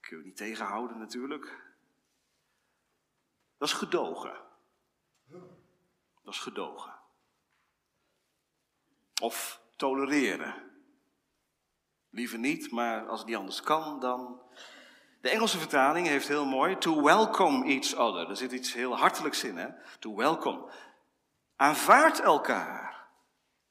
[0.00, 1.74] ik je niet tegenhouden natuurlijk.
[3.58, 4.40] Dat is gedogen.
[6.22, 6.94] Dat is gedogen.
[9.22, 10.54] Of tolereren.
[12.10, 14.40] Liever niet, maar als het niet anders kan, dan
[15.24, 18.30] de Engelse vertaling heeft heel mooi, to welcome each other.
[18.30, 19.68] Er zit iets heel hartelijks in, hè?
[19.98, 20.70] To welcome.
[21.56, 23.06] Aanvaard elkaar.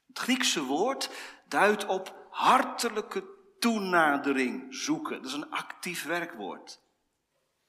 [0.07, 1.09] Het Griekse woord
[1.47, 3.23] duidt op hartelijke
[3.59, 5.15] toenadering zoeken.
[5.15, 6.79] Dat is een actief werkwoord.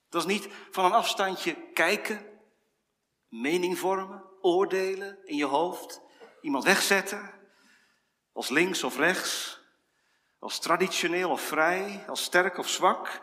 [0.08, 2.26] Dat is niet van een afstandje kijken,
[3.28, 6.00] mening vormen, oordelen in je hoofd,
[6.40, 7.30] iemand wegzetten,
[8.32, 9.60] als links of rechts,
[10.38, 13.22] als traditioneel of vrij, als sterk of zwak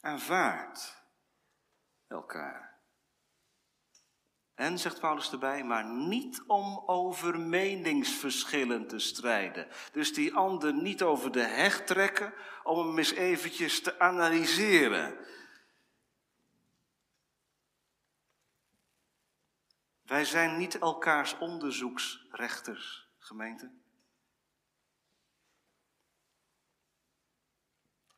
[0.00, 1.02] aanvaard
[2.06, 2.70] elkaar.
[4.54, 9.68] En, zegt Paulus erbij, maar niet om over meningsverschillen te strijden.
[9.92, 15.18] Dus die ander niet over de heg trekken om hem eens eventjes te analyseren.
[20.02, 23.79] Wij zijn niet elkaars onderzoeksrechters, gemeente.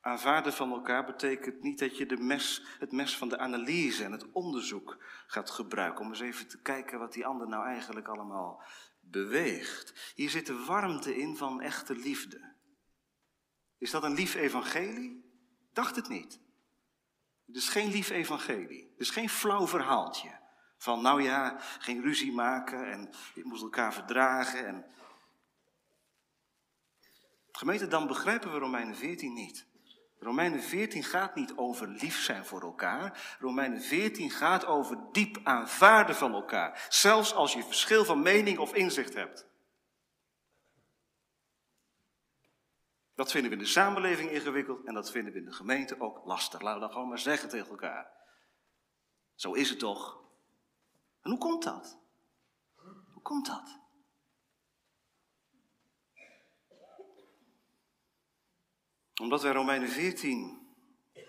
[0.05, 4.13] Aanvaarden van elkaar betekent niet dat je de mes, het mes van de analyse en
[4.13, 6.05] het onderzoek gaat gebruiken.
[6.05, 8.63] Om eens even te kijken wat die ander nou eigenlijk allemaal
[9.01, 10.13] beweegt.
[10.15, 12.55] Hier zit de warmte in van echte liefde.
[13.79, 15.25] Is dat een lief evangelie?
[15.73, 16.41] Dacht het niet.
[17.47, 18.91] Het is geen lief evangelie.
[18.91, 20.41] Het is geen flauw verhaaltje.
[20.77, 24.67] Van nou ja, geen ruzie maken en je moest elkaar verdragen.
[24.67, 24.85] En...
[27.53, 29.71] Gemeente, dan begrijpen we Romeinen 14 niet.
[30.23, 33.37] Romeinen 14 gaat niet over lief zijn voor elkaar.
[33.41, 36.87] Romeinen 14 gaat over diep aanvaarden van elkaar.
[36.89, 39.47] Zelfs als je verschil van mening of inzicht hebt.
[43.15, 46.25] Dat vinden we in de samenleving ingewikkeld en dat vinden we in de gemeente ook
[46.25, 46.61] lastig.
[46.61, 48.11] Laten we dan gewoon maar zeggen tegen elkaar.
[49.35, 50.21] Zo is het toch?
[51.23, 51.99] En hoe komt dat?
[53.13, 53.82] Hoe komt dat?
[59.23, 60.59] Omdat wij Romeinen 14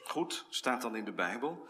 [0.03, 1.67] goed, staat dan in de Bijbel,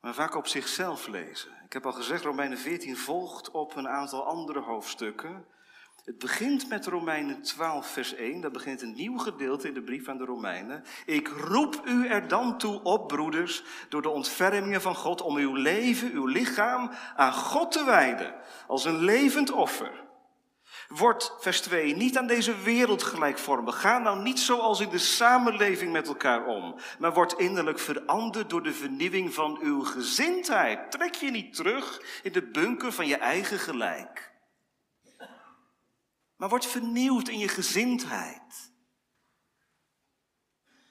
[0.00, 1.50] maar vaak op zichzelf lezen.
[1.64, 5.46] Ik heb al gezegd, Romeinen 14 volgt op een aantal andere hoofdstukken.
[6.04, 8.40] Het begint met Romeinen 12, vers 1.
[8.40, 10.84] Dat begint een nieuw gedeelte in de brief aan de Romeinen.
[11.06, 15.54] Ik roep u er dan toe op, broeders, door de ontfermingen van God, om uw
[15.54, 18.34] leven, uw lichaam aan God te wijden,
[18.66, 20.03] als een levend offer.
[20.88, 23.80] Word, vers 2, niet aan deze wereld gelijkvormig.
[23.80, 28.62] Ga nou niet zoals in de samenleving met elkaar om, maar word innerlijk veranderd door
[28.62, 30.90] de vernieuwing van uw gezindheid.
[30.90, 34.32] Trek je niet terug in de bunker van je eigen gelijk.
[36.36, 38.72] Maar word vernieuwd in je gezindheid.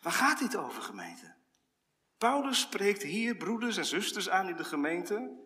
[0.01, 1.36] Waar gaat dit over, gemeente?
[2.17, 5.41] Paulus spreekt hier broeders en zusters aan in de gemeente,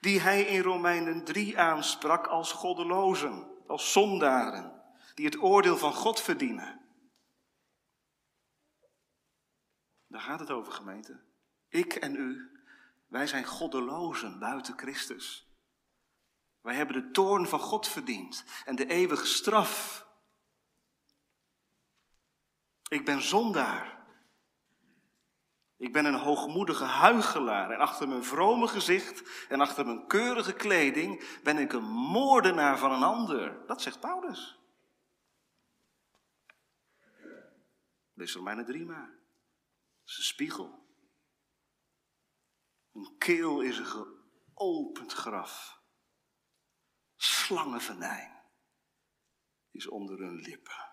[0.00, 4.82] die hij in Romeinen 3 aansprak als goddelozen, als zondaren,
[5.14, 6.80] die het oordeel van God verdienen.
[10.06, 11.20] Daar gaat het over, gemeente.
[11.68, 12.50] Ik en u,
[13.06, 15.46] wij zijn goddelozen buiten Christus.
[16.60, 20.06] Wij hebben de toorn van God verdiend en de eeuwige straf.
[22.88, 23.97] Ik ben zondaar.
[25.78, 31.40] Ik ben een hoogmoedige huigelaar en achter mijn vrome gezicht en achter mijn keurige kleding
[31.42, 33.66] ben ik een moordenaar van een ander.
[33.66, 34.58] Dat zegt Paulus.
[38.14, 39.10] Lees Romeinen 3 maar.
[40.00, 40.86] Dat is een spiegel.
[42.92, 44.08] Een keel is een
[44.54, 45.80] geopend graf.
[47.16, 48.42] Slangenvenijn
[49.70, 50.87] is onder hun lippen.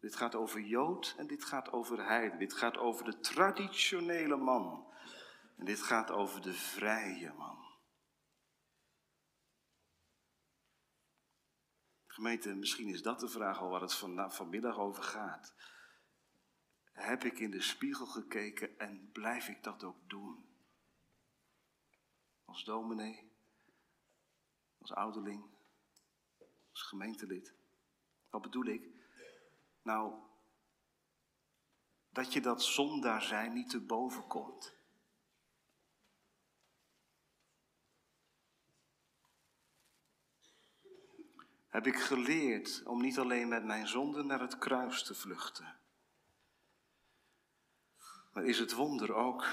[0.00, 2.38] Dit gaat over Jood en dit gaat over Heiden.
[2.38, 4.92] Dit gaat over de traditionele man.
[5.56, 7.68] En dit gaat over de vrije man.
[12.06, 15.54] Gemeente, misschien is dat de vraag al waar het van, vanmiddag over gaat.
[16.92, 20.48] Heb ik in de spiegel gekeken en blijf ik dat ook doen?
[22.44, 23.32] Als dominee,
[24.78, 25.44] als ouderling,
[26.70, 27.54] als gemeentelid.
[28.30, 28.99] Wat bedoel ik?
[29.82, 30.14] Nou,
[32.10, 34.78] dat je dat zondaar zijn niet te boven komt.
[41.68, 45.78] Heb ik geleerd om niet alleen met mijn zonde naar het kruis te vluchten.
[48.32, 49.46] Maar is het wonder ook,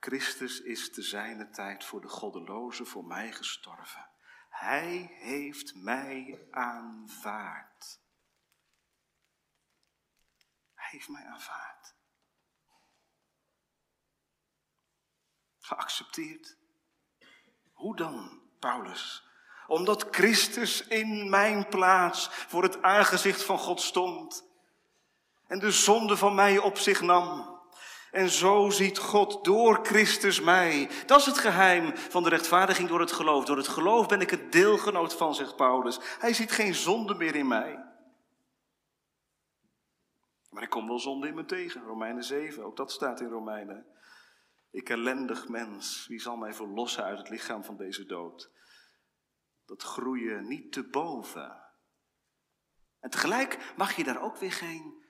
[0.00, 4.08] Christus is te zijne tijd voor de goddelozen voor mij gestorven.
[4.48, 7.99] Hij heeft mij aanvaard.
[10.90, 11.94] Heeft mij aanvaard.
[15.58, 16.56] Geaccepteerd.
[17.72, 19.24] Hoe dan, Paulus?
[19.66, 24.44] Omdat Christus in mijn plaats voor het aangezicht van God stond
[25.46, 27.58] en de zonde van mij op zich nam.
[28.10, 30.90] En zo ziet God door Christus mij.
[31.06, 33.44] Dat is het geheim van de rechtvaardiging door het geloof.
[33.44, 35.98] Door het geloof ben ik het deelgenoot van, zegt Paulus.
[36.18, 37.89] Hij ziet geen zonde meer in mij.
[40.50, 41.82] Maar ik kom wel zonde in me tegen.
[41.82, 43.86] Romeinen 7, ook dat staat in Romeinen.
[44.70, 48.50] Ik ellendig mens, wie zal mij verlossen uit het lichaam van deze dood?
[49.64, 51.62] Dat groeien niet te boven.
[53.00, 55.04] En tegelijk mag je daar ook weer geen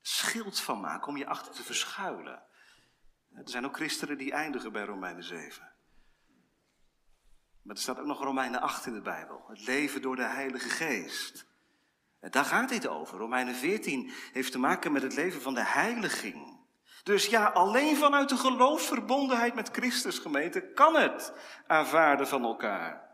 [0.00, 2.42] schild van maken om je achter te verschuilen.
[3.34, 5.72] Er zijn ook christenen die eindigen bij Romeinen 7.
[7.62, 9.44] Maar er staat ook nog Romeinen 8 in de Bijbel.
[9.48, 11.47] Het leven door de Heilige Geest.
[12.20, 13.18] Daar gaat dit over.
[13.18, 16.58] Romeinen 14 heeft te maken met het leven van de heiliging.
[17.02, 21.32] Dus ja, alleen vanuit de geloofsverbondenheid met Christus, gemeente, kan het
[21.66, 23.08] aanvaarden van elkaar.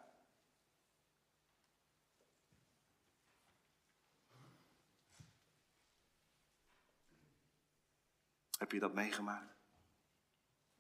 [8.59, 9.55] Heb je dat meegemaakt?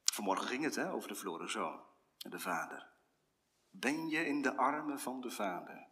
[0.04, 1.80] Vanmorgen ging het hè, over de verloren zoon
[2.18, 2.92] en de vader.
[3.70, 5.84] Ben je in de armen van de vader?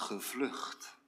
[0.00, 0.98] Gevlucht.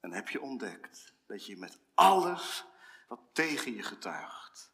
[0.00, 2.64] En heb je ontdekt dat je met alles
[3.08, 4.72] wat tegen je getuigt,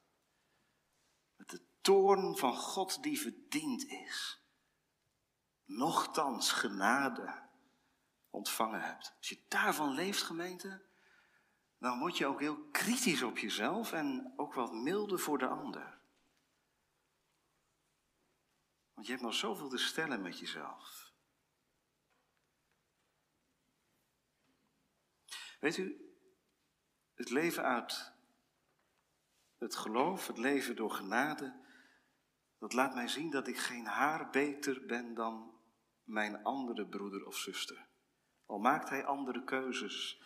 [1.37, 4.43] met de toorn van God die verdiend is,
[5.65, 7.49] nochtans genade
[8.31, 9.15] ontvangen hebt.
[9.19, 10.83] Als je daarvan leeft, gemeente,
[11.79, 15.99] dan word je ook heel kritisch op jezelf en ook wat milder voor de ander.
[18.95, 21.00] Want je hebt nog zoveel te stellen met jezelf.
[25.61, 26.15] Weet u,
[27.15, 28.13] het leven uit
[29.59, 31.61] het geloof, het leven door genade,
[32.59, 35.61] dat laat mij zien dat ik geen haar beter ben dan
[36.05, 37.87] mijn andere broeder of zuster.
[38.47, 40.23] Al maakt hij andere keuzes,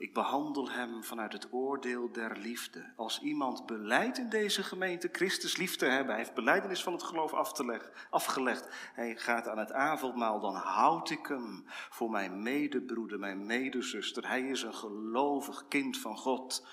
[0.00, 2.92] Ik behandel hem vanuit het oordeel der liefde.
[2.96, 7.02] Als iemand beleidt in deze gemeente Christus lief te hebben, hij heeft beleidenis van het
[7.02, 7.32] geloof
[8.10, 14.28] afgelegd, hij gaat aan het avondmaal, dan houd ik hem voor mijn medebroeder, mijn medezuster.
[14.28, 16.66] Hij is een gelovig kind van God.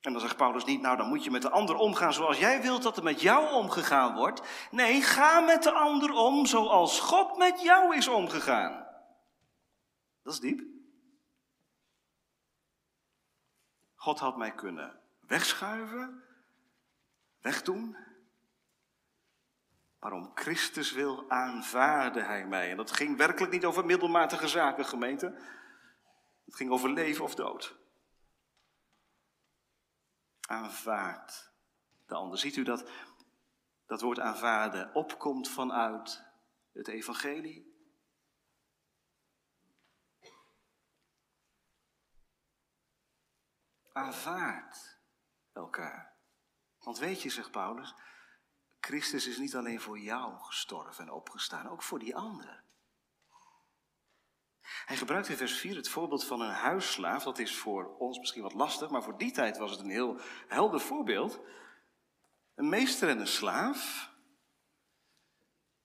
[0.00, 2.62] En dan zegt Paulus niet, nou dan moet je met de ander omgaan zoals jij
[2.62, 4.68] wilt dat er met jou omgegaan wordt.
[4.70, 8.86] Nee, ga met de ander om zoals God met jou is omgegaan.
[10.22, 10.76] Dat is diep.
[13.98, 16.22] God had mij kunnen wegschuiven,
[17.40, 17.96] wegdoen.
[19.98, 22.70] Maar om Christus wil aanvaarde hij mij.
[22.70, 25.26] En dat ging werkelijk niet over middelmatige zaken, gemeente.
[26.44, 27.76] Het ging over leven of dood.
[30.40, 31.52] Aanvaard
[32.06, 32.38] de ander.
[32.38, 32.90] Ziet u dat
[33.86, 36.24] dat woord aanvaarden opkomt vanuit
[36.72, 37.67] het evangelie?
[43.98, 44.98] Aanvaard
[45.52, 46.16] elkaar.
[46.78, 47.94] Want weet je, zegt Paulus,
[48.80, 52.64] Christus is niet alleen voor jou gestorven en opgestaan, ook voor die anderen.
[54.86, 57.22] Hij gebruikt in vers 4 het voorbeeld van een huisslaaf.
[57.24, 60.20] Dat is voor ons misschien wat lastig, maar voor die tijd was het een heel
[60.48, 61.40] helder voorbeeld.
[62.54, 64.12] Een meester en een slaaf.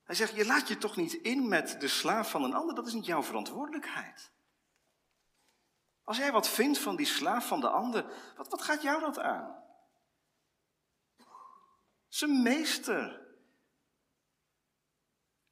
[0.03, 2.87] Hij zegt, je laat je toch niet in met de slaaf van een ander, dat
[2.87, 4.31] is niet jouw verantwoordelijkheid.
[6.03, 9.19] Als jij wat vindt van die slaaf van de ander, wat, wat gaat jou dat
[9.19, 9.63] aan?
[12.07, 13.21] Zijn meester,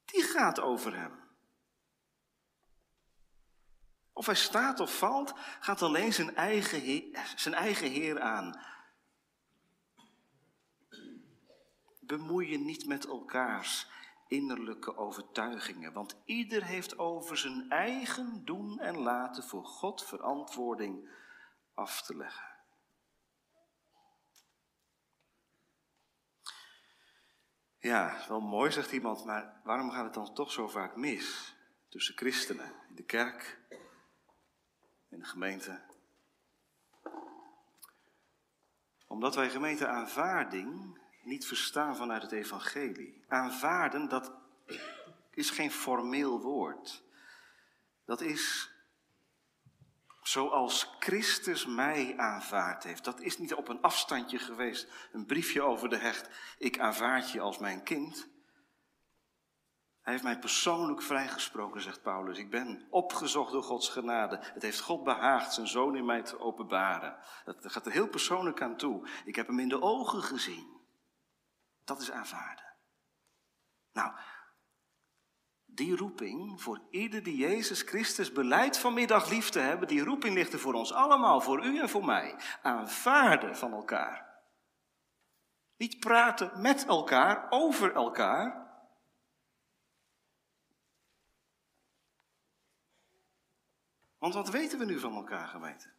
[0.04, 1.20] die gaat over hem.
[4.12, 8.60] Of hij staat of valt, gaat alleen zijn eigen, heer, zijn eigen heer aan.
[12.00, 13.90] Bemoei je niet met elkaars
[14.32, 15.92] innerlijke overtuigingen.
[15.92, 21.08] Want ieder heeft over zijn eigen doen en laten voor God verantwoording
[21.74, 22.50] af te leggen.
[27.78, 31.56] Ja, wel mooi, zegt iemand, maar waarom gaat het dan toch zo vaak mis
[31.88, 33.60] tussen christenen in de kerk,
[35.08, 35.80] in de gemeente?
[39.06, 43.24] Omdat wij gemeente aanvaarding niet verstaan vanuit het evangelie.
[43.28, 44.32] Aanvaarden, dat
[45.30, 47.02] is geen formeel woord.
[48.04, 48.70] Dat is
[50.22, 53.04] zoals Christus mij aanvaard heeft.
[53.04, 56.28] Dat is niet op een afstandje geweest, een briefje over de hecht.
[56.58, 58.30] Ik aanvaard je als mijn kind.
[60.02, 62.38] Hij heeft mij persoonlijk vrijgesproken, zegt Paulus.
[62.38, 64.38] Ik ben opgezocht door Gods genade.
[64.40, 67.16] Het heeft God behaagd zijn zoon in mij te openbaren.
[67.44, 69.08] Dat gaat er heel persoonlijk aan toe.
[69.24, 70.81] Ik heb hem in de ogen gezien.
[71.84, 72.74] Dat is aanvaarden.
[73.92, 74.12] Nou,
[75.64, 80.52] die roeping voor ieder die Jezus Christus beleidt vanmiddag lief te hebben, die roeping ligt
[80.52, 82.40] er voor ons allemaal, voor u en voor mij.
[82.62, 84.30] Aanvaarden van elkaar.
[85.76, 88.70] Niet praten met elkaar, over elkaar.
[94.18, 95.92] Want wat weten we nu van elkaar, gemeente?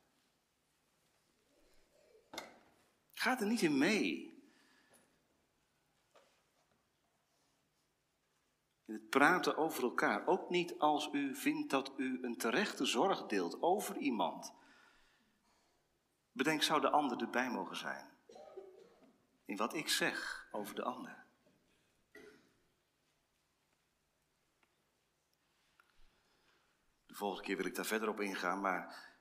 [3.14, 4.33] Gaat er niet in mee.
[8.94, 10.28] Het praten over elkaar.
[10.28, 14.54] Ook niet als u vindt dat u een terechte zorg deelt over iemand.
[16.32, 18.10] Bedenk, zou de ander erbij mogen zijn?
[19.46, 21.26] In wat ik zeg over de ander.
[27.06, 29.12] De volgende keer wil ik daar verder op ingaan, maar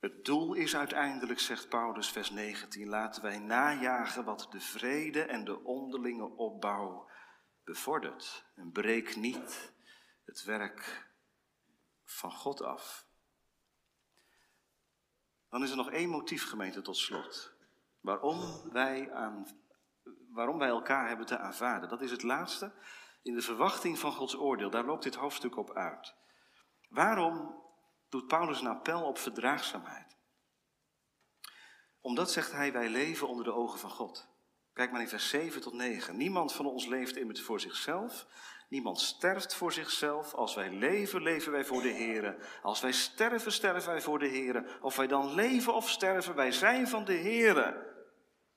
[0.00, 5.44] het doel is uiteindelijk, zegt Paulus, vers 19, laten wij najagen wat de vrede en
[5.44, 7.08] de onderlinge opbouw
[7.68, 9.72] bevordert en breek niet
[10.24, 11.10] het werk
[12.04, 13.06] van God af.
[15.48, 17.52] Dan is er nog één motief, gemeente, tot slot.
[18.00, 19.46] Waarom wij, aan,
[20.30, 21.88] waarom wij elkaar hebben te aanvaarden.
[21.88, 22.72] Dat is het laatste
[23.22, 24.70] in de verwachting van Gods oordeel.
[24.70, 26.14] Daar loopt dit hoofdstuk op uit.
[26.88, 27.62] Waarom
[28.08, 30.16] doet Paulus een appel op verdraagzaamheid?
[32.00, 34.28] Omdat, zegt hij, wij leven onder de ogen van God.
[34.78, 36.16] Kijk maar in vers 7 tot 9.
[36.16, 38.26] Niemand van ons leeft immers voor zichzelf.
[38.68, 40.34] Niemand sterft voor zichzelf.
[40.34, 42.36] Als wij leven, leven wij voor de Heer.
[42.62, 44.78] Als wij sterven, sterven wij voor de Heer.
[44.80, 47.86] Of wij dan leven of sterven, wij zijn van de Heer.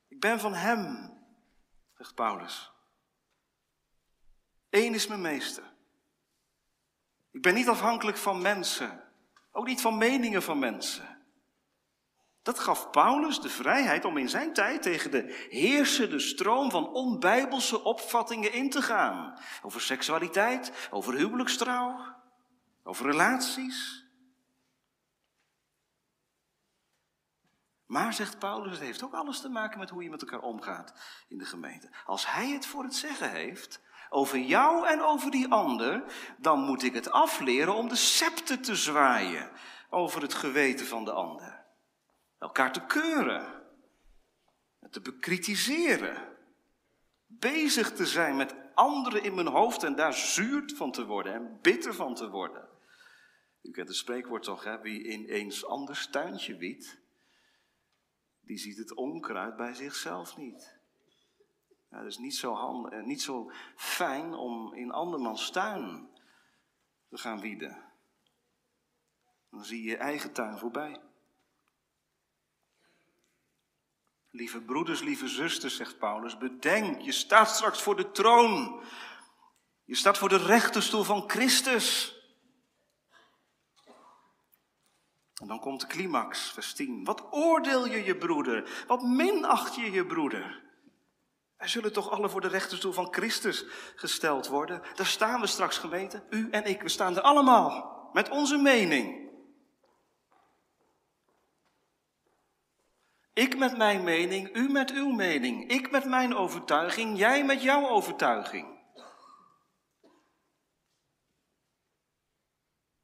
[0.08, 1.14] Ik ben van Hem,
[1.98, 2.72] zegt Paulus.
[4.70, 5.64] Eén is mijn meester.
[7.32, 9.04] Ik ben niet afhankelijk van mensen.
[9.52, 11.11] Ook niet van meningen van mensen.
[12.42, 17.84] Dat gaf Paulus de vrijheid om in zijn tijd tegen de heersende stroom van onbijbelse
[17.84, 19.40] opvattingen in te gaan.
[19.62, 22.16] Over seksualiteit, over huwelijkstrouw,
[22.84, 24.06] over relaties.
[27.86, 30.94] Maar, zegt Paulus, het heeft ook alles te maken met hoe je met elkaar omgaat
[31.28, 31.90] in de gemeente.
[32.06, 36.04] Als hij het voor het zeggen heeft, over jou en over die ander,
[36.38, 39.52] dan moet ik het afleren om de scepter te zwaaien
[39.90, 41.61] over het geweten van de ander.
[42.42, 43.64] Elkaar te keuren,
[44.90, 46.38] te bekritiseren,
[47.26, 51.60] bezig te zijn met anderen in mijn hoofd en daar zuurd van te worden en
[51.62, 52.70] bitter van te worden.
[53.62, 54.82] U kent het spreekwoord toch, hè?
[54.82, 57.02] wie in eens anders tuintje wiet,
[58.42, 60.80] die ziet het onkruid bij zichzelf niet.
[61.90, 66.10] Ja, het is niet zo, hand, eh, niet zo fijn om in andermans tuin
[67.10, 67.92] te gaan wieden.
[69.50, 71.11] Dan zie je je eigen tuin voorbij.
[74.32, 78.84] Lieve broeders, lieve zusters, zegt Paulus, bedenk, je staat straks voor de troon.
[79.86, 82.16] Je staat voor de rechterstoel van Christus.
[85.42, 87.04] En dan komt de climax, vers 10.
[87.04, 88.84] Wat oordeel je je broeder?
[88.88, 90.64] Wat minacht je je broeder?
[91.58, 93.66] Wij zullen toch alle voor de rechterstoel van Christus
[93.96, 94.82] gesteld worden?
[94.96, 96.24] Daar staan we straks, gemeente.
[96.30, 98.10] U en ik, we staan er allemaal.
[98.14, 99.31] Met onze mening.
[103.34, 105.70] Ik met mijn mening, u met uw mening.
[105.70, 108.80] Ik met mijn overtuiging, jij met jouw overtuiging.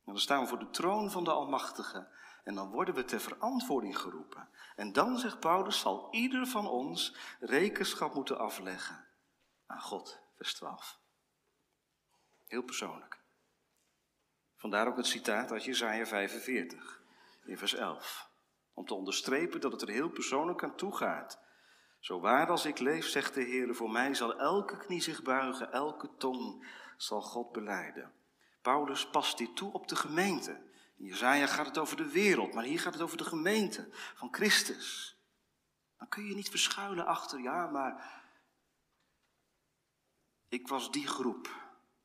[0.06, 2.16] En dan staan we voor de troon van de Almachtige.
[2.44, 4.50] En dan worden we ter verantwoording geroepen.
[4.76, 9.08] En dan, zegt Paulus, zal ieder van ons rekenschap moeten afleggen
[9.66, 11.00] aan God, vers 12.
[12.48, 13.20] Heel persoonlijk.
[14.56, 17.02] Vandaar ook het citaat uit Jezaja 45,
[17.46, 18.30] in vers 11.
[18.78, 21.40] Om te onderstrepen dat het er heel persoonlijk aan toe gaat.
[22.00, 25.72] Zo waar als ik leef, zegt de Heer, voor mij zal elke knie zich buigen,
[25.72, 26.68] elke tong
[26.98, 28.14] zal God beleiden.
[28.62, 30.52] Paulus past dit toe op de gemeente.
[30.98, 34.34] In Jezaja gaat het over de wereld, maar hier gaat het over de gemeente van
[34.34, 35.18] Christus.
[35.98, 38.22] Dan kun je niet verschuilen achter, ja, maar
[40.50, 41.50] ik was die groep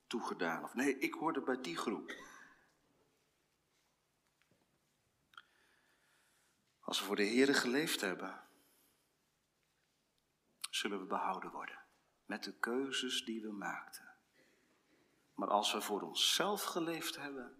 [0.06, 0.64] toegedaan.
[0.64, 2.14] Of nee, ik hoorde bij die groep.
[6.92, 8.40] Als we voor de Here geleefd hebben,
[10.70, 11.78] zullen we behouden worden
[12.26, 14.14] met de keuzes die we maakten.
[15.34, 17.56] Maar als we voor onszelf geleefd hebben,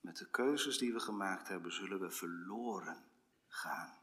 [0.00, 3.04] met de keuzes die we gemaakt hebben, zullen we verloren
[3.46, 3.98] gaan.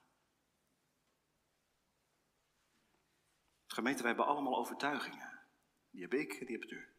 [3.67, 5.39] Gemeente, wij hebben allemaal overtuigingen.
[5.89, 6.93] Die heb ik, die hebt u.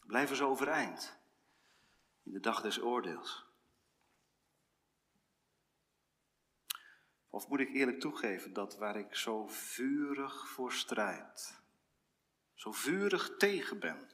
[0.00, 1.18] Blijven ze overeind
[2.22, 3.45] in de dag des oordeels.
[7.36, 11.60] Of moet ik eerlijk toegeven dat waar ik zo vurig voor strijd,
[12.54, 14.10] zo vurig tegen ben,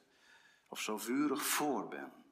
[0.66, 2.24] of zo vurig voor ben,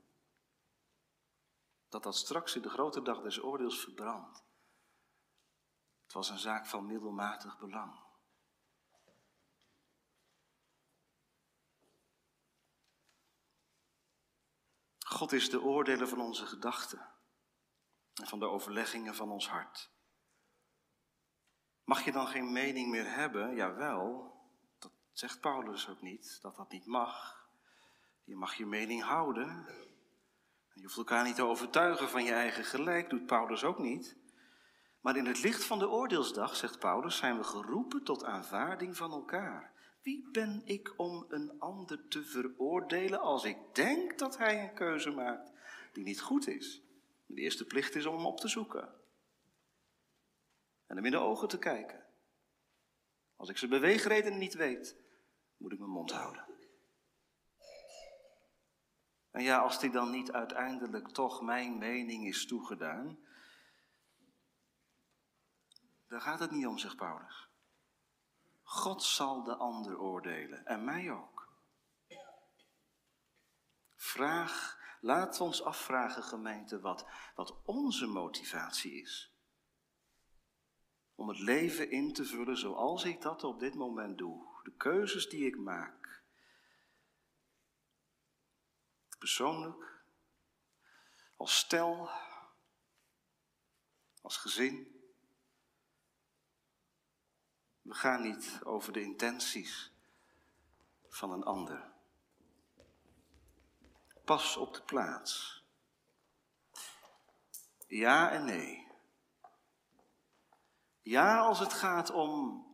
[1.88, 4.44] dat dat straks in de grote dag des oordeels verbrandt.
[6.02, 8.00] Het was een zaak van middelmatig belang.
[14.98, 17.14] God is de oordeler van onze gedachten
[18.14, 19.98] en van de overleggingen van ons hart.
[21.90, 23.54] Mag je dan geen mening meer hebben?
[23.54, 24.34] Jawel,
[24.78, 27.46] dat zegt Paulus ook niet, dat dat niet mag.
[28.24, 29.66] Je mag je mening houden.
[30.74, 34.16] Je hoeft elkaar niet te overtuigen van je eigen gelijk, doet Paulus ook niet.
[35.00, 39.12] Maar in het licht van de oordeelsdag, zegt Paulus, zijn we geroepen tot aanvaarding van
[39.12, 39.72] elkaar.
[40.02, 45.10] Wie ben ik om een ander te veroordelen als ik denk dat hij een keuze
[45.10, 45.52] maakt
[45.92, 46.82] die niet goed is?
[47.26, 48.99] De eerste plicht is om hem op te zoeken
[50.90, 52.06] en hem in de ogen te kijken.
[53.36, 54.96] Als ik zijn beweegreden niet weet,
[55.56, 56.44] moet ik mijn mond houden.
[59.30, 63.18] En ja, als die dan niet uiteindelijk toch mijn mening is toegedaan,
[66.06, 67.48] daar gaat het niet om, zegt Paulus.
[68.62, 71.48] God zal de ander oordelen en mij ook.
[73.96, 79.29] Vraag, laat ons afvragen, gemeente, wat, wat onze motivatie is
[81.20, 84.46] om het leven in te vullen zoals ik dat op dit moment doe.
[84.62, 86.22] De keuzes die ik maak.
[89.18, 90.02] Persoonlijk,
[91.36, 92.10] als stel,
[94.20, 95.02] als gezin.
[97.82, 99.92] We gaan niet over de intenties
[101.08, 101.92] van een ander.
[104.24, 105.64] Pas op de plaats.
[107.86, 108.89] Ja en nee.
[111.10, 112.64] Ja, als het gaat om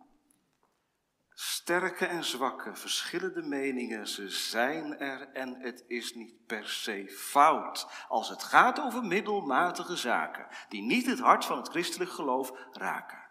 [1.31, 8.05] sterke en zwakke, verschillende meningen, ze zijn er en het is niet per se fout.
[8.09, 13.31] Als het gaat over middelmatige zaken, die niet het hart van het christelijk geloof raken.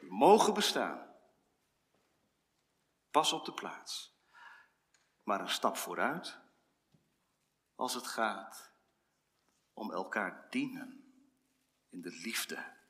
[0.00, 1.14] Die mogen bestaan.
[3.10, 4.18] Pas op de plaats.
[5.22, 6.38] Maar een stap vooruit
[7.74, 8.72] als het gaat
[9.72, 11.04] om elkaar dienen
[11.88, 12.82] in de liefde.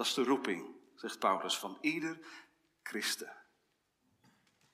[0.00, 2.18] Dat is de roeping zegt Paulus, van ieder
[2.82, 3.36] christen.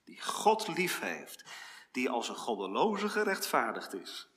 [0.05, 1.45] Die God lief heeft,
[1.93, 4.29] die als een goddeloze gerechtvaardigd is.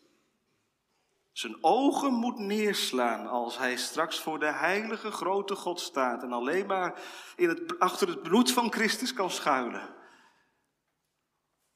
[1.32, 6.66] Zijn ogen moet neerslaan als hij straks voor de heilige grote God staat en alleen
[6.66, 7.02] maar
[7.36, 9.96] in het, achter het bloed van Christus kan schuilen.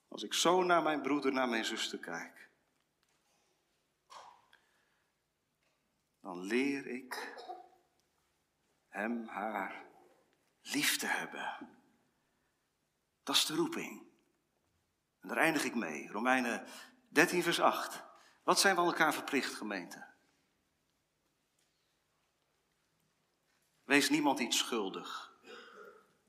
[0.08, 2.50] Als ik zo naar mijn broeder, naar mijn zuster kijk,
[6.22, 7.34] dan leer ik
[8.94, 9.86] hem, haar
[10.62, 11.70] lief te hebben.
[13.24, 14.04] Dat is de roeping.
[15.20, 16.08] En daar eindig ik mee.
[16.08, 16.68] Romeinen
[17.08, 18.04] 13, vers 8.
[18.44, 20.06] Wat zijn we elkaar verplicht, gemeente?
[23.84, 25.34] Wees niemand iets schuldig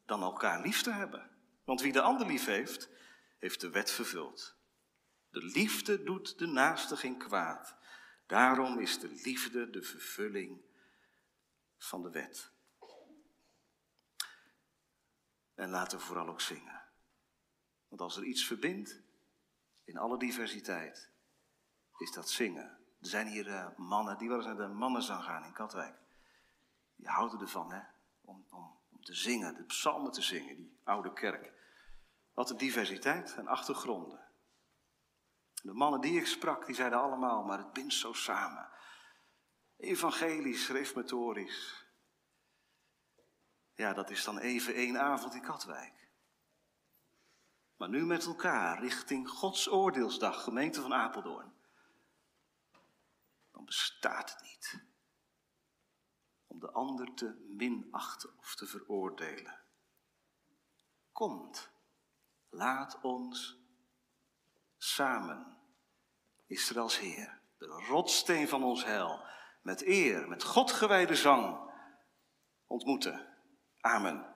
[0.05, 1.31] dan elkaar lief te hebben.
[1.65, 2.89] Want wie de ander lief heeft,
[3.39, 4.57] heeft de wet vervuld.
[5.31, 7.77] De liefde doet de naaste geen kwaad.
[8.27, 10.61] Daarom is de liefde de vervulling
[11.79, 12.53] van de wet.
[15.55, 16.82] En laten we vooral ook zingen.
[17.88, 19.02] Want als er iets verbindt,
[19.84, 21.11] in alle diversiteit,
[21.98, 22.78] is dat zingen.
[23.00, 25.96] Er zijn hier uh, mannen, die wel eens naar de mannenzang gaan in Katwijk.
[26.96, 27.80] Die houden ervan, hè,
[28.20, 31.52] om, om, om te zingen, de psalmen te zingen, die oude kerk.
[32.32, 34.24] Wat een diversiteit en achtergronden.
[35.62, 38.68] De mannen die ik sprak, die zeiden allemaal, maar het bindt zo samen.
[39.76, 41.84] Evangelisch, reformatorisch,
[43.75, 46.09] ja, dat is dan even één avond in Katwijk.
[47.77, 51.53] Maar nu met elkaar richting Gods oordeelsdag, gemeente van Apeldoorn.
[53.51, 54.85] Dan bestaat het niet
[56.47, 59.61] om de ander te minachten of te veroordelen.
[61.12, 61.70] Komt,
[62.49, 63.59] laat ons
[64.77, 65.59] samen
[66.47, 69.25] Israëls Heer, de rotsteen van ons heil,
[69.62, 71.70] met eer, met God gewijde zang
[72.66, 73.34] ontmoeten.
[73.87, 74.34] Amen.